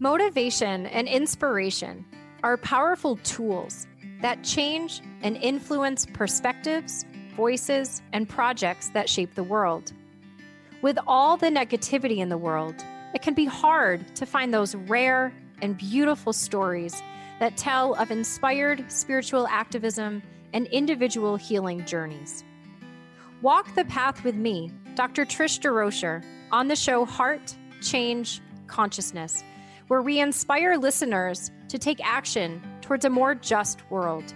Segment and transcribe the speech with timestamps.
[0.00, 2.04] Motivation and inspiration
[2.42, 3.86] are powerful tools
[4.22, 7.04] that change and influence perspectives,
[7.36, 9.92] voices, and projects that shape the world.
[10.82, 12.74] With all the negativity in the world,
[13.14, 17.00] it can be hard to find those rare and beautiful stories
[17.38, 22.42] that tell of inspired spiritual activism and individual healing journeys.
[23.42, 25.24] Walk the path with me, Dr.
[25.24, 29.44] Trish DeRocher, on the show Heart, Change, Consciousness
[29.88, 34.34] where we inspire listeners to take action towards a more just world.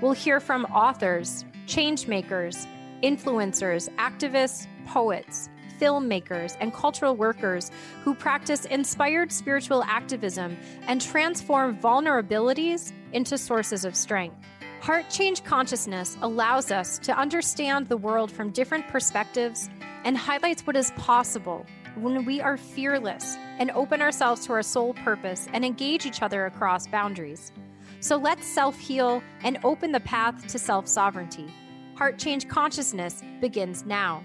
[0.00, 2.66] We'll hear from authors, changemakers,
[3.02, 5.48] influencers, activists, poets,
[5.80, 7.70] filmmakers, and cultural workers
[8.02, 10.56] who practice inspired spiritual activism
[10.86, 14.36] and transform vulnerabilities into sources of strength.
[14.80, 19.68] Heart Change Consciousness allows us to understand the world from different perspectives
[20.04, 24.94] and highlights what is possible when we are fearless and open ourselves to our soul
[24.94, 27.52] purpose and engage each other across boundaries.
[28.00, 31.46] So let's self heal and open the path to self sovereignty.
[31.96, 34.22] Heart Change Consciousness begins now.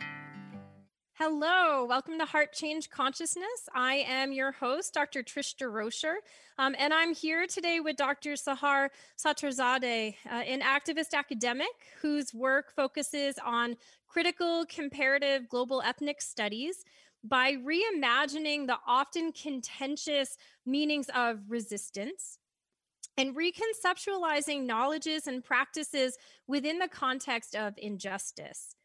[1.23, 3.70] Hello, welcome to Heart Change Consciousness.
[3.76, 5.22] I am your host, Dr.
[5.22, 6.16] Trish DeRocher,
[6.58, 8.31] um, and I'm here today with Dr.
[8.31, 8.90] Sahar
[9.24, 11.68] Sattarzadeh, uh, an activist academic
[12.02, 16.84] whose work focuses on critical comparative global ethnic studies
[17.24, 22.40] by reimagining the often contentious meanings of resistance
[23.18, 28.76] and reconceptualizing knowledges and practices within the context of injustice.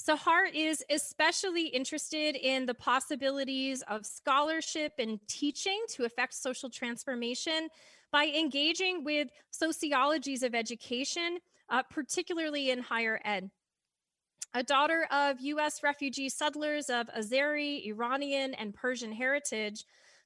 [0.00, 7.68] Sahar is especially interested in the possibilities of scholarship and teaching to affect social transformation
[8.12, 13.50] by engaging with sociologies of education, uh, particularly in higher ed.
[14.54, 15.82] A daughter of U.S.
[15.82, 19.84] refugee settlers of Azeri, Iranian, and Persian heritage,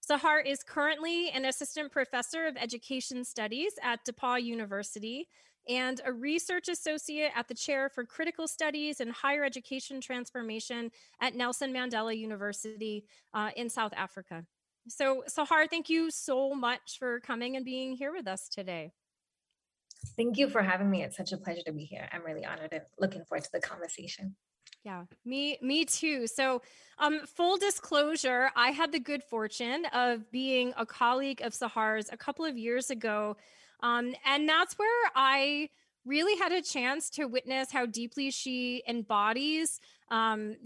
[0.09, 5.29] Sahar is currently an assistant professor of education studies at DePauw University
[5.69, 10.91] and a research associate at the Chair for Critical Studies and Higher Education Transformation
[11.21, 14.45] at Nelson Mandela University uh, in South Africa.
[14.89, 18.93] So, Sahar, thank you so much for coming and being here with us today.
[20.17, 21.03] Thank you for having me.
[21.03, 22.09] It's such a pleasure to be here.
[22.13, 24.35] I'm really honored and looking forward to the conversation.
[24.85, 26.27] Yeah, me me too.
[26.27, 26.63] So,
[26.99, 32.17] um full disclosure, I had the good fortune of being a colleague of Sahar's a
[32.17, 33.37] couple of years ago.
[33.81, 35.69] Um and that's where I
[36.05, 39.81] really had a chance to witness how deeply she embodies
[40.11, 40.57] um,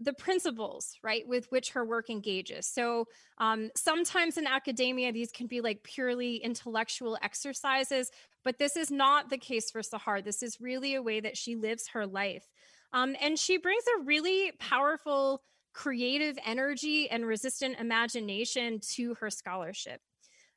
[0.00, 2.66] the principles right with which her work engages.
[2.66, 3.06] So
[3.38, 8.10] um, sometimes in academia these can be like purely intellectual exercises
[8.44, 10.24] but this is not the case for sahar.
[10.24, 12.48] This is really a way that she lives her life.
[12.94, 15.42] Um, and she brings a really powerful
[15.74, 20.00] creative energy and resistant imagination to her scholarship.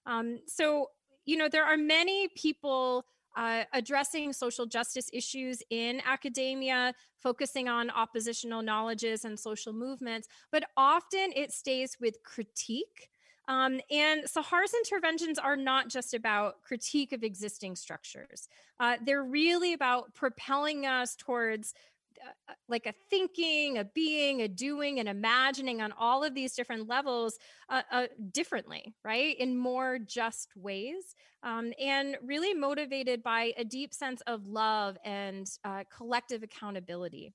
[0.06, 0.88] Um, so
[1.25, 3.06] you know there are many people
[3.36, 10.64] uh, addressing social justice issues in academia, focusing on oppositional knowledges and social movements, but
[10.75, 13.09] often it stays with critique.
[13.47, 18.47] Um, and Sahar's interventions are not just about critique of existing structures.
[18.80, 21.74] Uh, they're really about propelling us towards
[22.68, 27.38] like a thinking, a being, a doing, and imagining on all of these different levels
[27.70, 29.38] uh, uh, differently, right?
[29.40, 31.16] In more just ways.
[31.44, 37.34] Um, and really motivated by a deep sense of love and uh, collective accountability.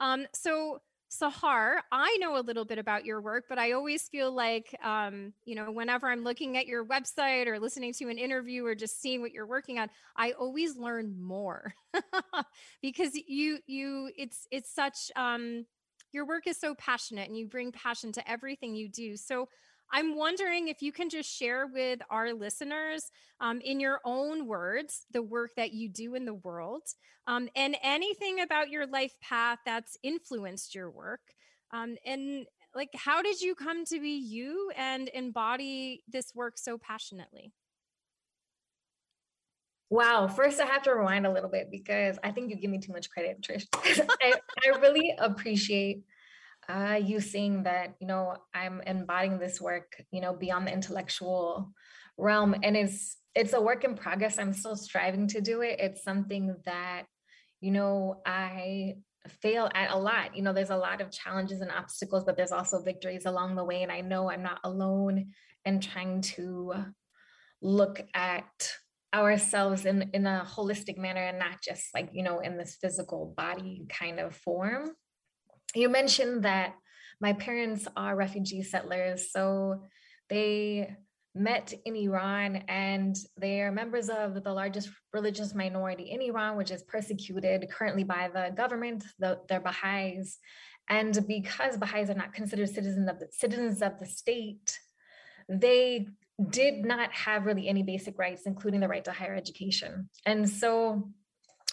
[0.00, 0.80] Um, so,
[1.10, 5.32] Sahar, I know a little bit about your work, but I always feel like, um,
[5.46, 9.00] you know, whenever I'm looking at your website or listening to an interview or just
[9.00, 11.72] seeing what you're working on, I always learn more
[12.82, 15.64] because you, you, it's, it's such, um,
[16.12, 19.16] your work is so passionate and you bring passion to everything you do.
[19.16, 19.48] So
[19.92, 23.10] I'm wondering if you can just share with our listeners,
[23.40, 26.82] um, in your own words, the work that you do in the world
[27.26, 31.20] um, and anything about your life path that's influenced your work.
[31.72, 36.78] Um, and like, how did you come to be you and embody this work so
[36.78, 37.52] passionately?
[39.90, 40.26] Wow.
[40.26, 42.92] First, I have to rewind a little bit because I think you give me too
[42.92, 43.66] much credit, Trish.
[44.22, 44.34] I,
[44.64, 46.02] I really appreciate
[46.68, 51.72] uh, you seeing that you know i'm embodying this work you know beyond the intellectual
[52.18, 54.36] realm and it's it's a work in progress.
[54.38, 55.78] I'm still striving to do it.
[55.78, 57.04] It's something that
[57.60, 58.94] you know i
[59.42, 60.36] fail at a lot.
[60.36, 63.64] You know there's a lot of challenges and obstacles but there's also victories along the
[63.64, 65.32] way and i know i'm not alone
[65.64, 66.72] in trying to
[67.60, 68.72] look at
[69.14, 73.34] ourselves in in a holistic manner and not just like you know in this physical
[73.36, 74.92] body kind of form
[75.74, 76.74] you mentioned that
[77.20, 79.30] my parents are refugee settlers.
[79.32, 79.82] So
[80.28, 80.96] they
[81.34, 86.82] met in Iran and they're members of the largest religious minority in Iran, which is
[86.82, 90.38] persecuted currently by the government, the, they're Baha'is.
[90.88, 94.78] And because Baha'is are not considered citizens of the, citizens of the state,
[95.48, 96.08] they
[96.50, 100.08] did not have really any basic rights, including the right to higher education.
[100.24, 101.10] And so,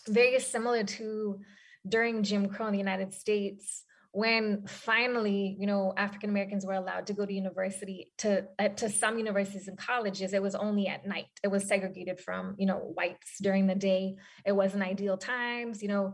[0.08, 1.40] very similar to
[1.88, 7.08] during Jim Crow in the United States, when finally, you know, African Americans were allowed
[7.08, 11.06] to go to university to uh, to some universities and colleges, it was only at
[11.06, 11.26] night.
[11.44, 14.16] It was segregated from, you know, whites during the day.
[14.46, 16.14] It wasn't ideal times, you know.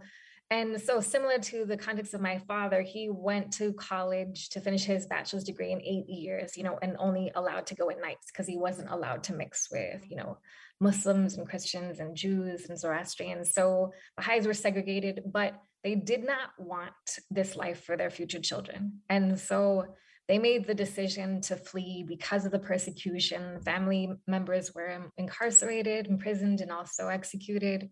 [0.49, 4.83] And so, similar to the context of my father, he went to college to finish
[4.83, 8.31] his bachelor's degree in eight years, you know, and only allowed to go at nights
[8.31, 10.39] because he wasn't allowed to mix with, you know,
[10.81, 13.53] Muslims and Christians and Jews and Zoroastrians.
[13.53, 16.93] So, Baha'is were segregated, but they did not want
[17.29, 18.99] this life for their future children.
[19.09, 19.95] And so
[20.27, 23.61] they made the decision to flee because of the persecution.
[23.61, 27.89] Family members were incarcerated, imprisoned, and also executed.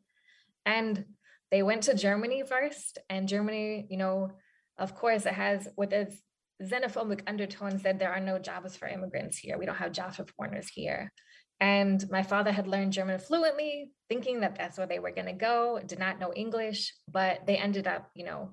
[0.66, 1.06] And
[1.52, 3.00] they went to Germany first.
[3.10, 4.32] And Germany, you know,
[4.78, 6.16] of course, it has with its
[6.62, 9.58] xenophobic undertones that there are no jobs for immigrants here.
[9.58, 11.12] We don't have jobs for foreigners here.
[11.60, 15.34] And my father had learned German fluently, thinking that that's where they were going to
[15.34, 18.52] go, did not know English, but they ended up, you know,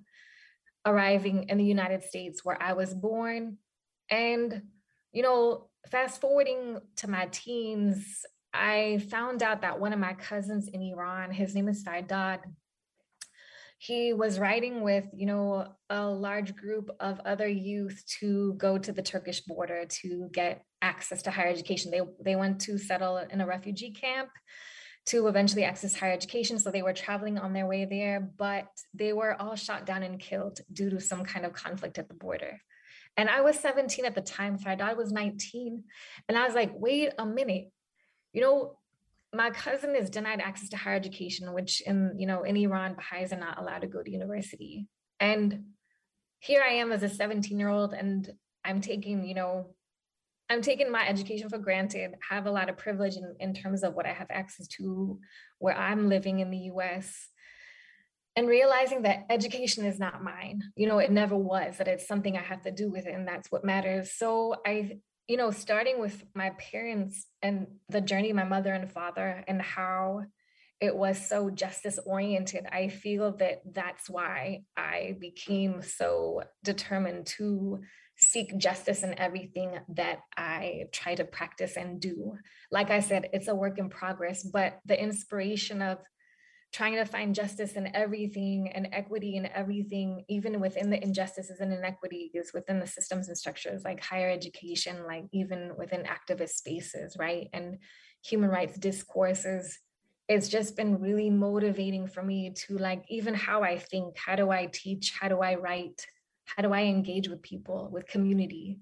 [0.85, 3.59] arriving in the United States where I was born.
[4.11, 4.63] And,
[5.13, 10.69] you know, fast forwarding to my teens, I found out that one of my cousins
[10.69, 12.41] in Iran, his name is Fardad,
[13.79, 18.93] he was riding with you know a large group of other youth to go to
[18.93, 21.91] the turkish border to get access to higher education.
[21.91, 24.31] They they went to settle in a refugee camp
[25.07, 29.13] to eventually access higher education so they were traveling on their way there but they
[29.13, 32.61] were all shot down and killed due to some kind of conflict at the border.
[33.17, 35.85] And i was 17 at the time so I was 19
[36.29, 37.71] and i was like wait a minute.
[38.33, 38.79] You know
[39.33, 43.33] my cousin is denied access to higher education, which in you know in Iran, Baha'is
[43.33, 44.87] are not allowed to go to university.
[45.21, 45.65] And
[46.39, 48.29] here I am as a 17 year old, and
[48.65, 49.75] I'm taking you know
[50.49, 52.15] I'm taking my education for granted.
[52.29, 55.19] have a lot of privilege in, in terms of what I have access to
[55.59, 57.29] where I'm living in the US.
[58.37, 62.37] And realizing that education is not mine, you know, it never was, that it's something
[62.37, 64.13] I have to do with it, and that's what matters.
[64.13, 69.45] So I you know, starting with my parents and the journey, my mother and father,
[69.49, 70.23] and how
[70.81, 77.81] it was so justice oriented, I feel that that's why I became so determined to
[78.19, 82.37] seek justice in everything that I try to practice and do.
[82.71, 85.99] Like I said, it's a work in progress, but the inspiration of
[86.77, 91.73] trying to find justice in everything and equity in everything, even within the injustices and
[91.73, 97.49] inequities within the systems and structures like higher education, like even within activist spaces, right?
[97.55, 97.79] And
[98.23, 99.79] human rights discourses.
[100.29, 104.51] It's just been really motivating for me to like even how I think, how do
[104.51, 106.05] I teach, how do I write,
[106.45, 108.81] how do I engage with people, with community?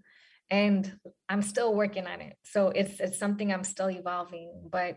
[0.50, 0.98] And
[1.28, 2.34] I'm still working on it.
[2.42, 4.96] So it's it's something I'm still evolving, but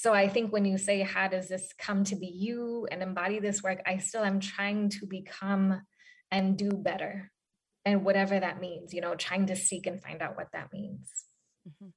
[0.00, 3.40] so I think when you say, how does this come to be you and embody
[3.40, 5.82] this work, I still am trying to become
[6.30, 7.32] and do better.
[7.84, 11.10] And whatever that means, you know, trying to seek and find out what that means.
[11.68, 11.88] Mm-hmm.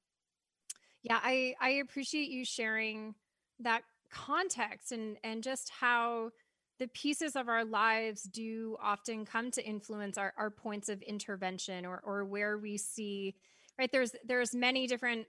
[1.04, 3.14] Yeah, I, I appreciate you sharing
[3.60, 6.30] that context and and just how
[6.80, 11.86] the pieces of our lives do often come to influence our, our points of intervention
[11.86, 13.34] or or where we see
[13.78, 15.26] right there's there's many different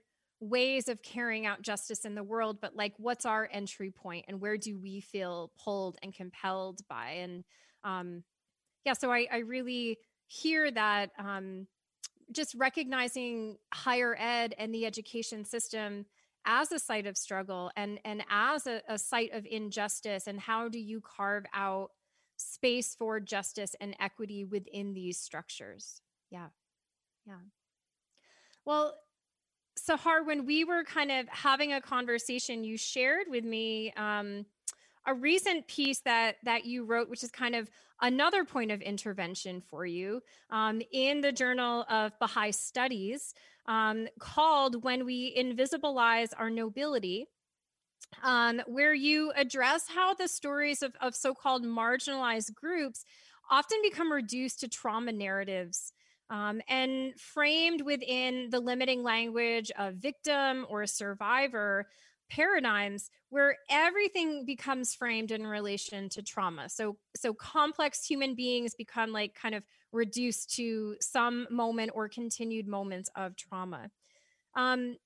[0.48, 4.40] ways of carrying out justice in the world but like what's our entry point and
[4.40, 7.10] where do we feel pulled and compelled by?
[7.10, 7.44] And
[7.84, 8.22] um
[8.84, 11.66] yeah so i i really hear that um
[12.32, 16.06] just recognizing higher ed and the education system
[16.46, 20.68] as a site of struggle and and as a, a site of injustice and how
[20.68, 21.90] do you carve out
[22.36, 26.00] space for justice and equity within these structures?
[26.30, 26.48] Yeah.
[27.26, 27.34] Yeah.
[28.64, 28.94] Well
[29.86, 34.46] Sahar, when we were kind of having a conversation, you shared with me um,
[35.06, 39.60] a recent piece that that you wrote, which is kind of another point of intervention
[39.60, 43.34] for you um, in the Journal of Baha'i Studies,
[43.66, 47.26] um, called "When We Invisibilize Our Nobility."
[48.22, 53.04] Um, where you address how the stories of, of so-called marginalized groups
[53.50, 55.92] often become reduced to trauma narratives
[56.30, 61.86] um, and framed within the limiting language of victim or survivor,
[62.30, 66.68] paradigms where everything becomes framed in relation to trauma.
[66.68, 69.62] So so complex human beings become like kind of
[69.92, 73.90] reduced to some moment or continued moments of trauma.
[74.56, 74.96] Um,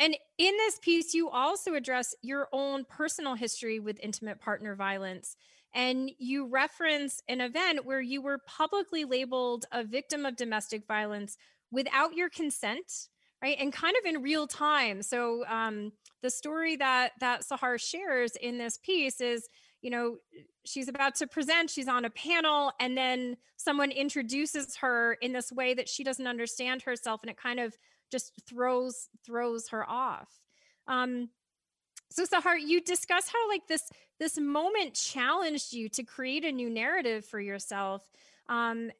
[0.00, 5.36] and in this piece you also address your own personal history with intimate partner violence
[5.74, 11.36] and you reference an event where you were publicly labeled a victim of domestic violence
[11.70, 13.08] without your consent
[13.42, 15.02] right and kind of in real time.
[15.02, 19.48] So um, the story that that sahar shares in this piece is
[19.82, 20.16] you know
[20.64, 25.50] she's about to present she's on a panel and then someone introduces her in this
[25.50, 27.76] way that she doesn't understand herself and it kind of
[28.12, 30.28] just throws throws her off.
[30.86, 31.30] Um,
[32.12, 36.70] so sahar you discuss how like this this moment challenged you to create a new
[36.70, 38.08] narrative for yourself
[38.48, 38.90] um,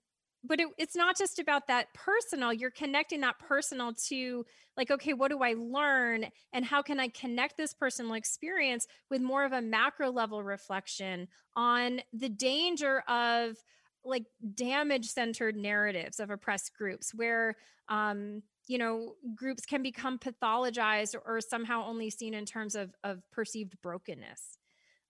[0.44, 4.44] but it, it's not just about that personal you're connecting that personal to
[4.76, 9.20] like okay what do i learn and how can i connect this personal experience with
[9.20, 13.56] more of a macro level reflection on the danger of
[14.04, 17.56] like damage centered narratives of oppressed groups where
[17.88, 22.94] um you know groups can become pathologized or, or somehow only seen in terms of
[23.04, 24.58] of perceived brokenness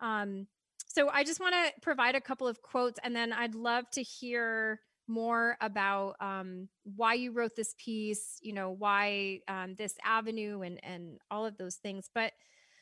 [0.01, 0.47] um
[0.87, 4.03] so i just want to provide a couple of quotes and then i'd love to
[4.03, 10.63] hear more about um, why you wrote this piece, you know, why um, this avenue
[10.63, 12.09] and and all of those things.
[12.15, 12.33] But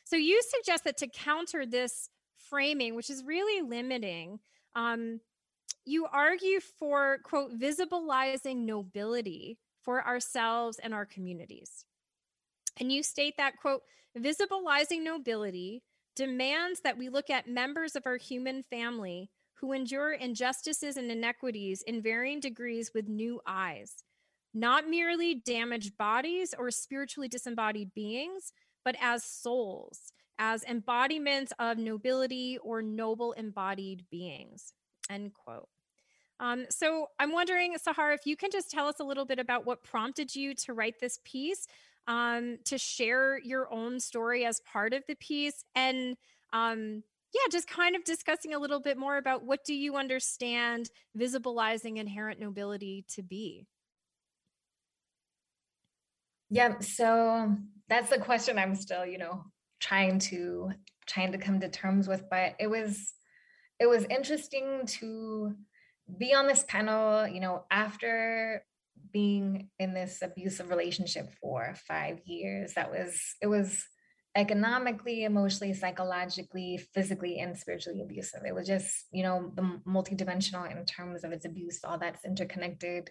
[0.03, 2.09] so you suggest that to counter this
[2.49, 4.39] framing, which is really limiting,
[4.75, 5.19] um,
[5.85, 11.85] you argue for quote visibilizing nobility for ourselves and our communities.
[12.79, 13.81] And you state that quote
[14.17, 15.83] visibilizing nobility
[16.15, 21.83] demands that we look at members of our human family who endure injustices and inequities
[21.83, 24.03] in varying degrees with new eyes,
[24.53, 28.51] not merely damaged bodies or spiritually disembodied beings,
[28.83, 34.73] but as souls, as embodiments of nobility or noble embodied beings.
[35.09, 35.69] End quote.
[36.41, 39.65] Um, so I'm wondering, Sahar, if you can just tell us a little bit about
[39.65, 41.67] what prompted you to write this piece,
[42.07, 46.17] um, to share your own story as part of the piece, and
[46.51, 50.89] um, yeah, just kind of discussing a little bit more about what do you understand
[51.17, 53.67] visibilizing inherent nobility to be?
[56.49, 57.55] Yeah, so
[57.87, 59.45] that's the question I'm still, you know,
[59.79, 60.71] trying to
[61.05, 63.13] trying to come to terms with, but it was
[63.79, 65.55] it was interesting to
[66.17, 68.63] be on this panel, you know, after
[69.11, 72.73] being in this abusive relationship for 5 years.
[72.75, 73.83] That was it was
[74.35, 78.43] economically, emotionally, psychologically, physically, and spiritually abusive.
[78.47, 83.09] It was just, you know, the multidimensional in terms of its abuse, all that's interconnected.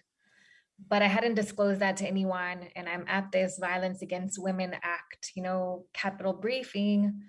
[0.89, 2.69] But I hadn't disclosed that to anyone.
[2.75, 7.21] And I'm at this Violence Against Women Act, you know, Capitol briefing.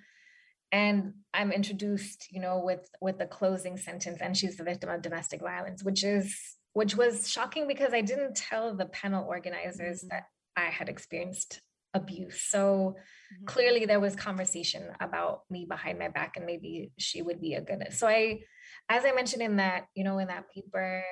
[0.73, 5.03] And I'm introduced, you know, with with the closing sentence, and she's the victim of
[5.03, 6.35] domestic violence, which is
[6.73, 10.09] which was shocking because I didn't tell the panel organizers mm-hmm.
[10.09, 10.25] that
[10.57, 11.61] I had experienced
[11.95, 12.41] abuse.
[12.43, 13.45] So mm-hmm.
[13.45, 17.61] clearly there was conversation about me behind my back and maybe she would be a
[17.61, 17.87] good.
[17.91, 18.41] So I,
[18.89, 21.05] as I mentioned in that, you know, in that paper,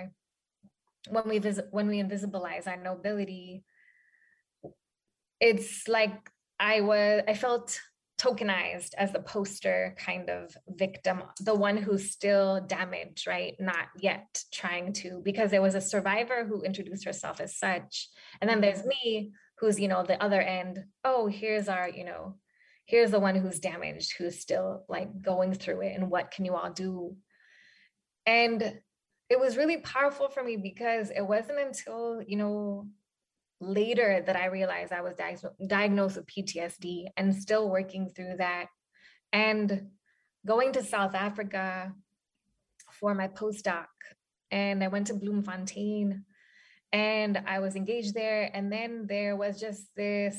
[1.09, 3.65] when we visit, when we invisibilize our nobility,
[5.41, 7.81] it's like I was, I felt
[8.21, 13.55] tokenized as the poster kind of victim, the one who's still damaged, right?
[13.59, 18.09] Not yet trying to, because there was a survivor who introduced herself as such.
[18.41, 22.35] And then there's me who's you know the other end oh here's our you know
[22.87, 26.55] here's the one who's damaged who's still like going through it and what can you
[26.55, 27.15] all do
[28.27, 28.81] and
[29.29, 32.89] it was really powerful for me because it wasn't until you know
[33.61, 35.37] later that i realized i was di-
[35.67, 38.67] diagnosed with ptsd and still working through that
[39.33, 39.89] and
[40.47, 41.93] going to south africa
[42.91, 43.87] for my postdoc
[44.51, 46.25] and i went to bloemfontein
[46.93, 48.51] and I was engaged there.
[48.53, 50.37] And then there was just this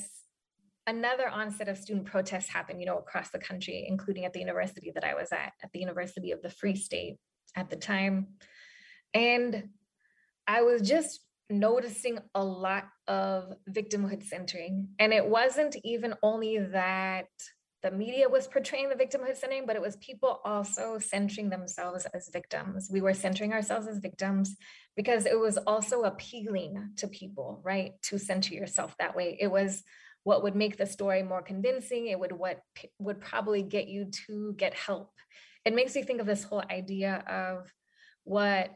[0.86, 4.90] another onset of student protests happened, you know, across the country, including at the university
[4.94, 7.18] that I was at, at the University of the Free State
[7.56, 8.28] at the time.
[9.14, 9.68] And
[10.46, 11.20] I was just
[11.52, 14.88] noticing a lot of victimhood centering.
[14.98, 17.26] And it wasn't even only that
[17.82, 22.30] the media was portraying the victimhood centering, but it was people also centering themselves as
[22.32, 22.88] victims.
[22.92, 24.56] We were centering ourselves as victims
[24.96, 27.92] because it was also appealing to people, right?
[28.04, 29.36] To center yourself that way.
[29.40, 29.82] It was
[30.22, 32.06] what would make the story more convincing.
[32.06, 32.60] It would what
[33.00, 35.10] would probably get you to get help.
[35.64, 37.72] It makes me think of this whole idea of
[38.24, 38.70] what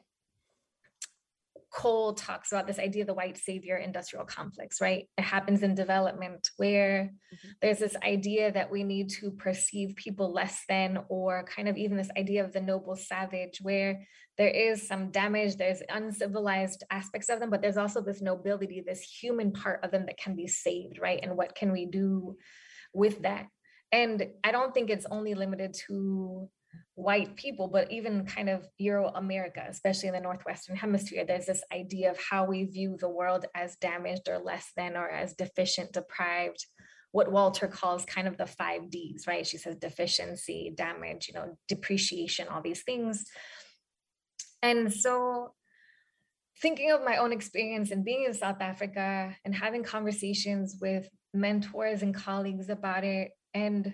[1.76, 5.06] Cole talks about this idea of the white savior industrial complex, right?
[5.18, 7.48] It happens in development where mm-hmm.
[7.60, 11.98] there's this idea that we need to perceive people less than, or kind of even
[11.98, 14.06] this idea of the noble savage, where
[14.38, 19.02] there is some damage, there's uncivilized aspects of them, but there's also this nobility, this
[19.02, 21.20] human part of them that can be saved, right?
[21.22, 22.36] And what can we do
[22.94, 23.48] with that?
[23.92, 26.48] And I don't think it's only limited to
[26.94, 31.62] white people, but even kind of Euro America, especially in the Northwestern Hemisphere, there's this
[31.72, 35.92] idea of how we view the world as damaged or less than or as deficient,
[35.92, 36.64] deprived,
[37.12, 39.46] what Walter calls kind of the five Ds, right?
[39.46, 43.24] She says deficiency, damage, you know, depreciation, all these things.
[44.62, 45.52] And so
[46.60, 52.02] thinking of my own experience and being in South Africa and having conversations with mentors
[52.02, 53.92] and colleagues about it and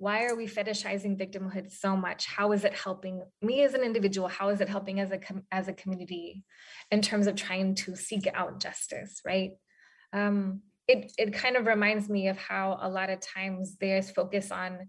[0.00, 2.24] why are we fetishizing victimhood so much?
[2.24, 4.28] How is it helping me as an individual?
[4.28, 6.42] How is it helping as a com- as a community
[6.90, 9.50] in terms of trying to seek out justice right?
[10.14, 14.50] Um, it it kind of reminds me of how a lot of times there's focus
[14.50, 14.88] on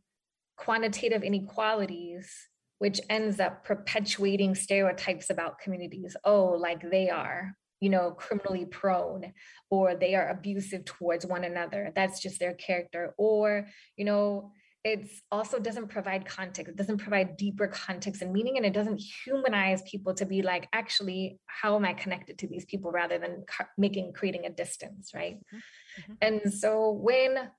[0.55, 2.31] quantitative inequalities
[2.79, 6.15] which ends up perpetuating stereotypes about communities.
[6.23, 9.33] Oh like they are you know criminally prone
[9.69, 11.91] or they are abusive towards one another.
[11.93, 13.13] That's just their character.
[13.17, 14.53] Or you know
[14.83, 18.99] it's also doesn't provide context it doesn't provide deeper context and meaning and it doesn't
[19.25, 23.43] humanize people to be like actually how am i connected to these people rather than
[23.77, 26.11] making creating a distance right mm-hmm.
[26.11, 26.13] mm-hmm.
[26.21, 27.49] and so when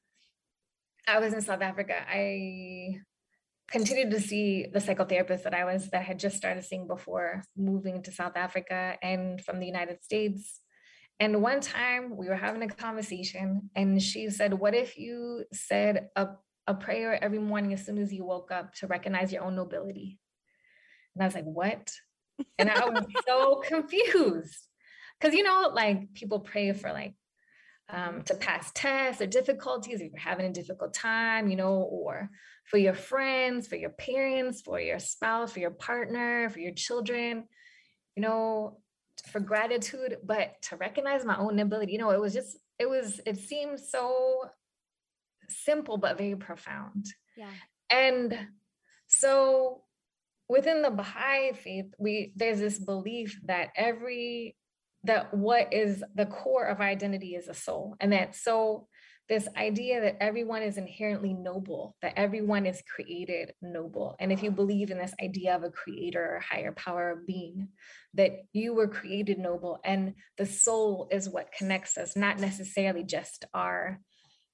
[1.06, 2.96] i was in south africa i
[3.70, 7.44] continued to see the psychotherapist that i was that I had just started seeing before
[7.56, 10.60] moving to south africa and from the united states
[11.20, 16.08] and one time we were having a conversation and she said, What if you said
[16.16, 16.30] a
[16.66, 20.18] a prayer every morning as soon as you woke up to recognize your own nobility.
[21.14, 21.92] And I was like, what?
[22.58, 24.68] And I was so confused.
[25.20, 27.14] Cause you know, like people pray for like
[27.88, 32.30] um, to pass tests or difficulties, if you're having a difficult time, you know, or
[32.64, 37.44] for your friends, for your parents, for your spouse, for your partner, for your children,
[38.16, 38.78] you know,
[39.30, 43.20] for gratitude, but to recognize my own ability, you know, it was just, it was,
[43.26, 44.48] it seemed so
[45.58, 47.06] simple but very profound.
[47.36, 47.50] Yeah.
[47.90, 48.38] And
[49.06, 49.82] so
[50.48, 54.56] within the Baha'i faith, we there's this belief that every
[55.04, 57.96] that what is the core of identity is a soul.
[58.00, 58.86] And that so
[59.28, 64.14] this idea that everyone is inherently noble, that everyone is created noble.
[64.18, 67.68] And if you believe in this idea of a creator or higher power of being,
[68.14, 73.46] that you were created noble and the soul is what connects us, not necessarily just
[73.54, 74.00] our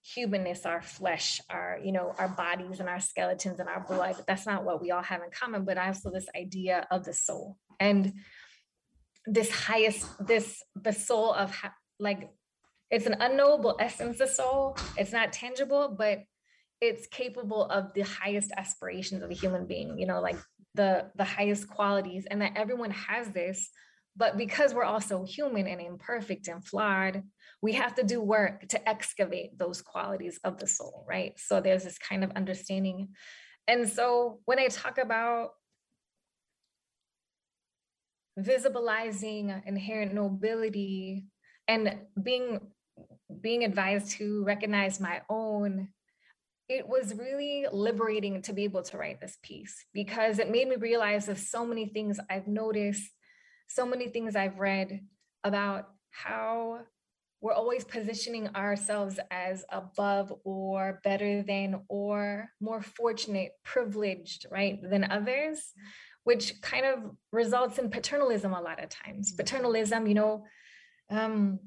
[0.02, 4.14] humanness, our flesh, our, you know, our bodies and our skeletons and our blood.
[4.16, 7.04] but That's not what we all have in common, but I also this idea of
[7.04, 8.14] the soul and
[9.26, 11.54] this highest, this, the soul of
[11.98, 12.30] like,
[12.90, 14.76] it's an unknowable essence of soul.
[14.96, 16.20] It's not tangible, but
[16.80, 20.36] it's capable of the highest aspirations of a human being, you know, like
[20.74, 23.68] the, the highest qualities and that everyone has this,
[24.16, 27.22] but because we're also human and imperfect and flawed,
[27.60, 31.32] we have to do work to excavate those qualities of the soul, right?
[31.38, 33.08] So there's this kind of understanding.
[33.66, 35.50] And so when I talk about
[38.38, 41.26] visibilizing inherent nobility
[41.66, 42.60] and being
[43.40, 45.88] being advised to recognize my own
[46.68, 50.76] it was really liberating to be able to write this piece because it made me
[50.76, 53.10] realize of so many things I've noticed,
[53.68, 55.00] so many things I've read
[55.44, 56.80] about how
[57.40, 65.04] we're always positioning ourselves as above or better than or more fortunate, privileged, right, than
[65.04, 65.72] others,
[66.24, 69.30] which kind of results in paternalism a lot of times.
[69.30, 69.36] Mm-hmm.
[69.36, 70.44] Paternalism, you know,
[71.10, 71.60] um,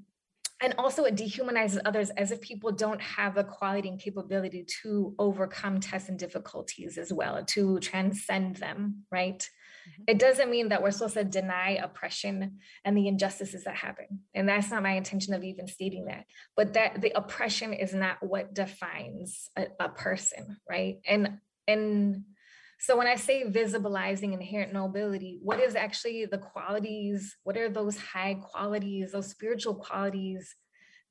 [0.62, 5.16] and also it dehumanizes others as if people don't have the quality and capability to
[5.18, 9.50] overcome tests and difficulties as well, to transcend them, right?
[9.92, 10.04] Mm-hmm.
[10.08, 14.22] It doesn't mean that we're supposed to deny oppression and the injustices that happen.
[14.34, 16.26] And that's not my intention of even stating that.
[16.56, 21.00] But that the oppression is not what defines a, a person, right?
[21.08, 22.24] And and
[22.80, 27.38] so when I say visibilizing inherent nobility, what is actually the qualities?
[27.44, 30.56] What are those high qualities, those spiritual qualities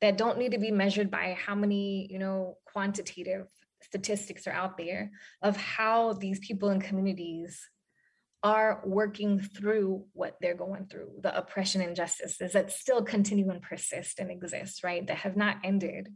[0.01, 3.47] that don't need to be measured by how many, you know, quantitative
[3.83, 5.11] statistics are out there
[5.43, 7.69] of how these people in communities
[8.42, 13.61] are working through what they're going through, the oppression and injustices that still continue and
[13.61, 15.07] persist and exist, right?
[15.07, 16.09] That have not ended.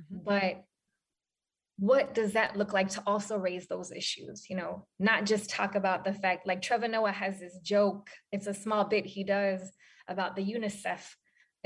[0.00, 0.24] Mm-hmm.
[0.24, 0.64] But
[1.78, 4.48] what does that look like to also raise those issues?
[4.48, 8.46] You know, not just talk about the fact like Trevor Noah has this joke, it's
[8.46, 9.72] a small bit he does
[10.06, 11.00] about the UNICEF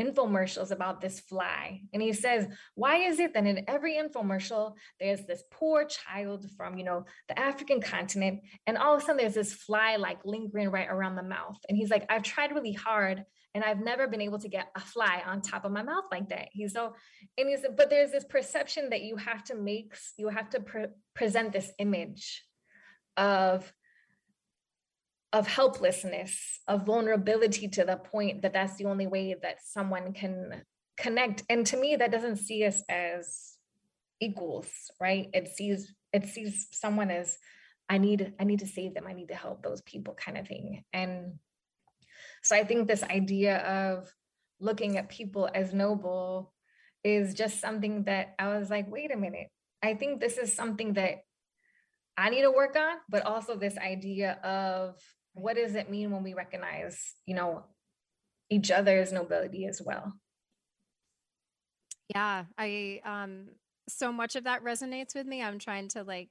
[0.01, 1.81] infomercials about this fly.
[1.93, 6.79] And he says, why is it that in every infomercial, there's this poor child from,
[6.79, 10.71] you know, the African continent, and all of a sudden there's this fly like lingering
[10.71, 11.59] right around the mouth.
[11.69, 14.81] And he's like, I've tried really hard and I've never been able to get a
[14.81, 16.49] fly on top of my mouth like that.
[16.53, 16.95] He's so,
[17.37, 20.87] and he's, but there's this perception that you have to make, you have to pre-
[21.15, 22.45] present this image
[23.17, 23.73] of
[25.33, 30.63] of helplessness, of vulnerability to the point that that's the only way that someone can
[30.97, 31.43] connect.
[31.49, 33.57] And to me, that doesn't see us as
[34.21, 35.29] equals, right?
[35.33, 37.39] It sees it sees someone as
[37.89, 39.07] I need I need to save them.
[39.07, 40.85] I need to help those people, kind of thing.
[40.93, 41.35] And
[42.43, 44.13] so I think this idea of
[44.61, 46.53] looking at people as noble
[47.05, 49.49] is just something that I was like, wait a minute.
[49.83, 51.19] I think this is something that
[52.17, 55.01] I need to work on, but also this idea of
[55.35, 57.65] what does it mean when we recognize, you know,
[58.51, 60.13] each other's nobility as well?
[62.15, 63.49] Yeah, I um
[63.89, 65.43] so much of that resonates with me.
[65.43, 66.31] I'm trying to like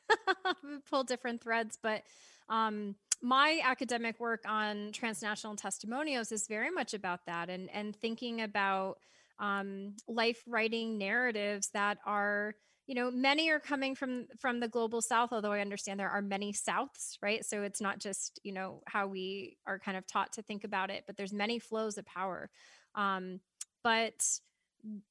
[0.90, 2.02] pull different threads, but
[2.48, 8.40] um my academic work on transnational testimonials is very much about that and and thinking
[8.40, 8.98] about
[9.38, 12.54] um, life writing narratives that are
[12.88, 16.22] you know many are coming from from the global south although i understand there are
[16.22, 17.44] many souths right?
[17.44, 20.90] So it's not just you know how we are kind of taught to think about
[20.90, 22.50] it but there's many flows of power.
[22.94, 23.40] Um,
[23.84, 24.24] but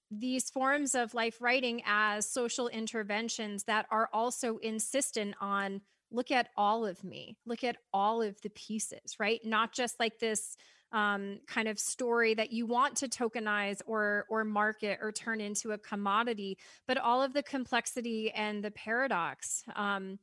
[0.09, 6.49] these forms of life writing as social interventions that are also insistent on look at
[6.55, 7.37] all of me.
[7.45, 9.39] Look at all of the pieces right?
[9.43, 10.57] Not just like this
[10.91, 15.71] um, kind of story that you want to tokenize or or market or turn into
[15.71, 19.63] a commodity, but all of the complexity and the paradox.
[19.75, 20.19] Um,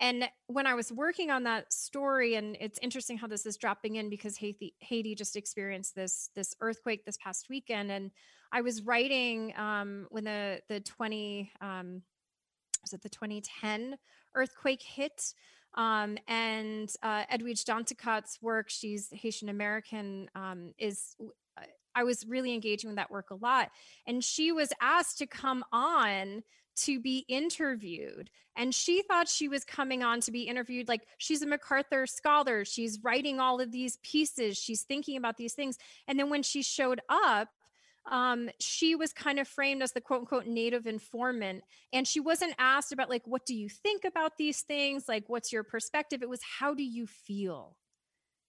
[0.00, 3.96] and when I was working on that story, and it's interesting how this is dropping
[3.96, 8.10] in because Haiti, Haiti just experienced this this earthquake this past weekend, and
[8.50, 12.02] I was writing um, when the the twenty um,
[12.82, 13.96] was it the twenty ten
[14.34, 15.34] earthquake hit.
[15.74, 21.62] Um, and uh, Edwidge Danticat's work, she's Haitian American, um, is uh,
[21.94, 23.70] I was really engaging with that work a lot.
[24.06, 26.42] And she was asked to come on
[26.74, 28.30] to be interviewed.
[28.56, 30.88] And she thought she was coming on to be interviewed.
[30.88, 32.64] Like she's a MacArthur scholar.
[32.64, 34.58] She's writing all of these pieces.
[34.58, 35.78] She's thinking about these things.
[36.06, 37.48] And then when she showed up,
[38.10, 41.62] um, she was kind of framed as the quote unquote native informant.
[41.92, 45.04] And she wasn't asked about, like, what do you think about these things?
[45.08, 46.22] Like, what's your perspective?
[46.22, 47.76] It was, how do you feel?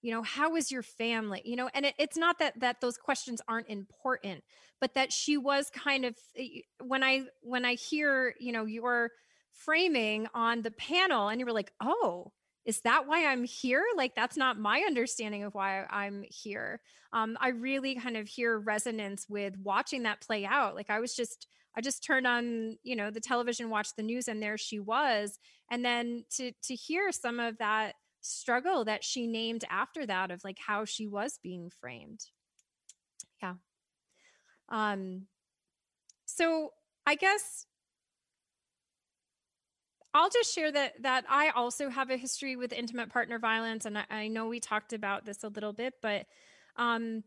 [0.02, 1.42] You know, how is your family?
[1.46, 4.44] You know, and it, it's not that that those questions aren't important,
[4.82, 9.12] but that she was kind of eh, when I when I hear, you know, your
[9.54, 12.34] framing on the panel and you were like, oh,
[12.66, 13.84] is that why I'm here?
[13.96, 16.82] Like, that's not my understanding of why I'm here.
[17.12, 20.76] Um, I really kind of hear resonance with watching that play out.
[20.76, 24.28] Like, I was just, I just turned on, you know, the television, watched the news,
[24.28, 25.40] and there she was.
[25.72, 30.44] And then to to hear some of that struggle that she named after that of
[30.44, 32.22] like how she was being framed.
[33.42, 33.56] Yeah.
[34.70, 35.28] Um.
[36.26, 36.70] So
[37.06, 37.66] I guess
[40.14, 43.98] I'll just share that that I also have a history with intimate partner violence, and
[43.98, 46.26] I, I know we talked about this a little bit, but
[46.78, 47.24] um,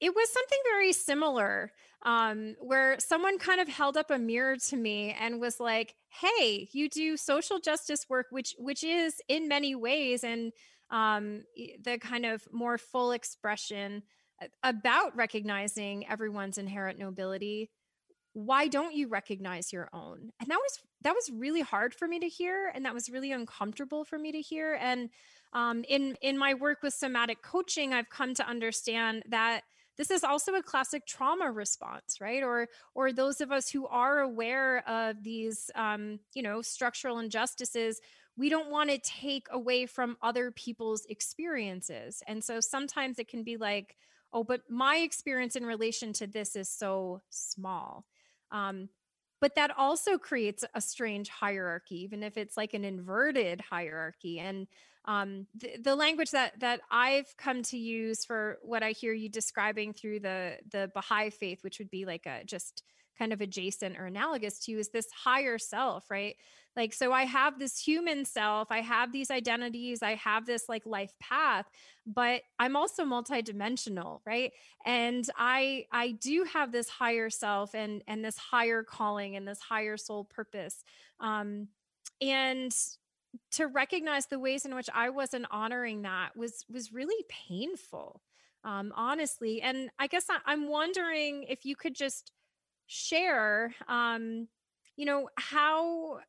[0.00, 1.72] it was something very similar
[2.04, 6.68] um, where someone kind of held up a mirror to me and was like, "Hey,
[6.72, 10.52] you do social justice work, which which is in many ways and
[10.90, 11.44] um,
[11.84, 14.02] the kind of more full expression
[14.42, 17.70] uh, about recognizing everyone's inherent nobility."
[18.32, 22.18] why don't you recognize your own and that was that was really hard for me
[22.18, 25.10] to hear and that was really uncomfortable for me to hear and
[25.52, 29.62] um, in in my work with somatic coaching i've come to understand that
[30.00, 32.42] this is also a classic trauma response right?
[32.42, 38.00] Or or those of us who are aware of these um, you know structural injustices
[38.34, 43.42] we don't want to take away from other people's experiences and so sometimes it can
[43.42, 43.94] be like
[44.32, 48.06] oh but my experience in relation to this is so small.
[48.50, 48.88] Um,
[49.40, 54.38] but that also creates a strange hierarchy, even if it's like an inverted hierarchy.
[54.38, 54.66] And
[55.06, 59.28] um, the, the language that that I've come to use for what I hear you
[59.28, 62.82] describing through the the Baha'i faith, which would be like a just
[63.18, 66.36] kind of adjacent or analogous to you, is this higher self, right?
[66.76, 70.84] Like so i have this human self i have these identities i have this like
[70.86, 71.66] life path
[72.06, 74.52] but i'm also multidimensional right
[74.84, 79.60] and i i do have this higher self and and this higher calling and this
[79.60, 80.84] higher soul purpose
[81.20, 81.68] um
[82.20, 82.74] and
[83.52, 88.20] to recognize the ways in which i wasn't honoring that was was really painful
[88.64, 89.62] um, honestly.
[89.62, 92.32] And I guess I, am wondering if you could just
[92.86, 94.48] share, um,
[94.96, 96.20] you know, how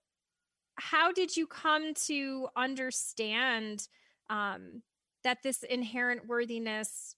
[0.76, 3.88] how did you come to understand
[4.30, 4.82] um,
[5.24, 7.16] that this inherent worthiness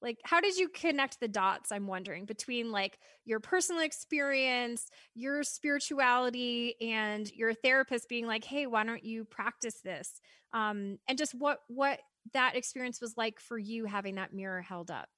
[0.00, 5.42] like how did you connect the dots i'm wondering between like your personal experience your
[5.44, 10.20] spirituality and your therapist being like hey why don't you practice this?
[10.52, 12.00] Um, and just what what
[12.34, 15.08] that experience was like for you having that mirror held up?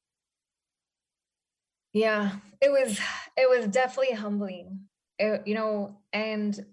[1.93, 2.99] Yeah it was
[3.37, 4.81] it was definitely humbling.
[5.19, 6.65] It, you know and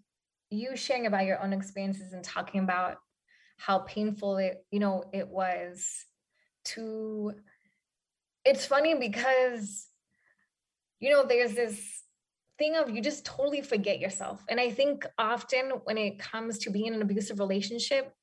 [0.52, 2.98] you sharing about your own experiences and talking about
[3.58, 6.06] how painful it you know it was
[6.64, 7.34] to
[8.44, 9.88] it's funny because
[11.00, 12.04] you know there's this
[12.58, 14.44] thing of you just totally forget yourself.
[14.50, 18.14] And i think often when it comes to being in an abusive relationship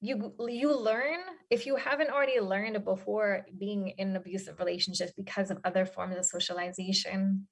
[0.00, 1.18] you you learn
[1.50, 6.16] if you haven't already learned before being in an abusive relationship because of other forms
[6.16, 7.46] of socialization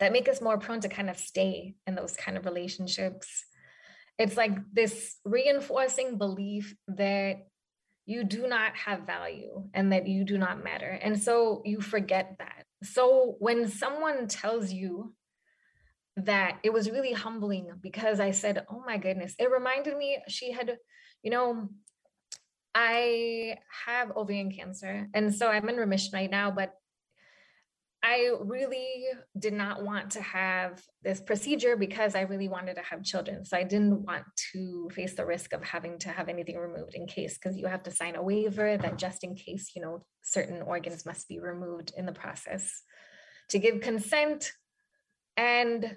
[0.00, 3.44] that make us more prone to kind of stay in those kind of relationships
[4.18, 7.46] it's like this reinforcing belief that
[8.06, 12.36] you do not have value and that you do not matter and so you forget
[12.38, 15.14] that so when someone tells you
[16.16, 20.52] that it was really humbling because i said oh my goodness it reminded me she
[20.52, 20.76] had
[21.24, 21.70] you know,
[22.74, 25.08] I have ovarian cancer.
[25.14, 26.74] And so I'm in remission right now, but
[28.06, 29.06] I really
[29.38, 33.46] did not want to have this procedure because I really wanted to have children.
[33.46, 37.06] So I didn't want to face the risk of having to have anything removed in
[37.06, 40.60] case, because you have to sign a waiver that just in case, you know, certain
[40.60, 42.82] organs must be removed in the process
[43.48, 44.52] to give consent.
[45.38, 45.96] And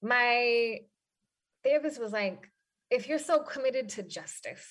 [0.00, 0.78] my
[1.64, 2.48] therapist was like,
[2.90, 4.66] if you're so committed to justice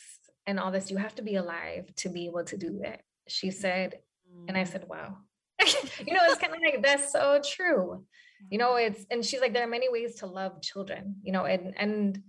[0.47, 3.01] and all this, you have to be alive to be able to do that.
[3.27, 3.99] She said,
[4.47, 4.89] and I said, mm.
[4.89, 5.17] wow.
[6.05, 8.05] you know, it's kind of like that's so true.
[8.49, 11.45] You know, it's and she's like, there are many ways to love children, you know,
[11.45, 12.21] and and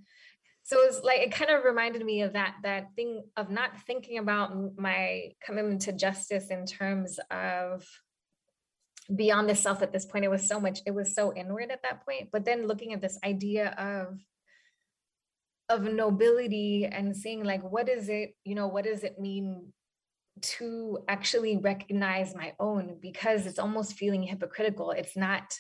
[0.65, 4.19] so it's like it kind of reminded me of that that thing of not thinking
[4.19, 7.87] about my commitment to justice in terms of
[9.15, 11.83] beyond the self at this point it was so much it was so inward at
[11.83, 14.19] that point but then looking at this idea of
[15.69, 19.74] of nobility and seeing like what is it you know what does it mean
[20.41, 25.55] to actually recognize my own because it's almost feeling hypocritical it's not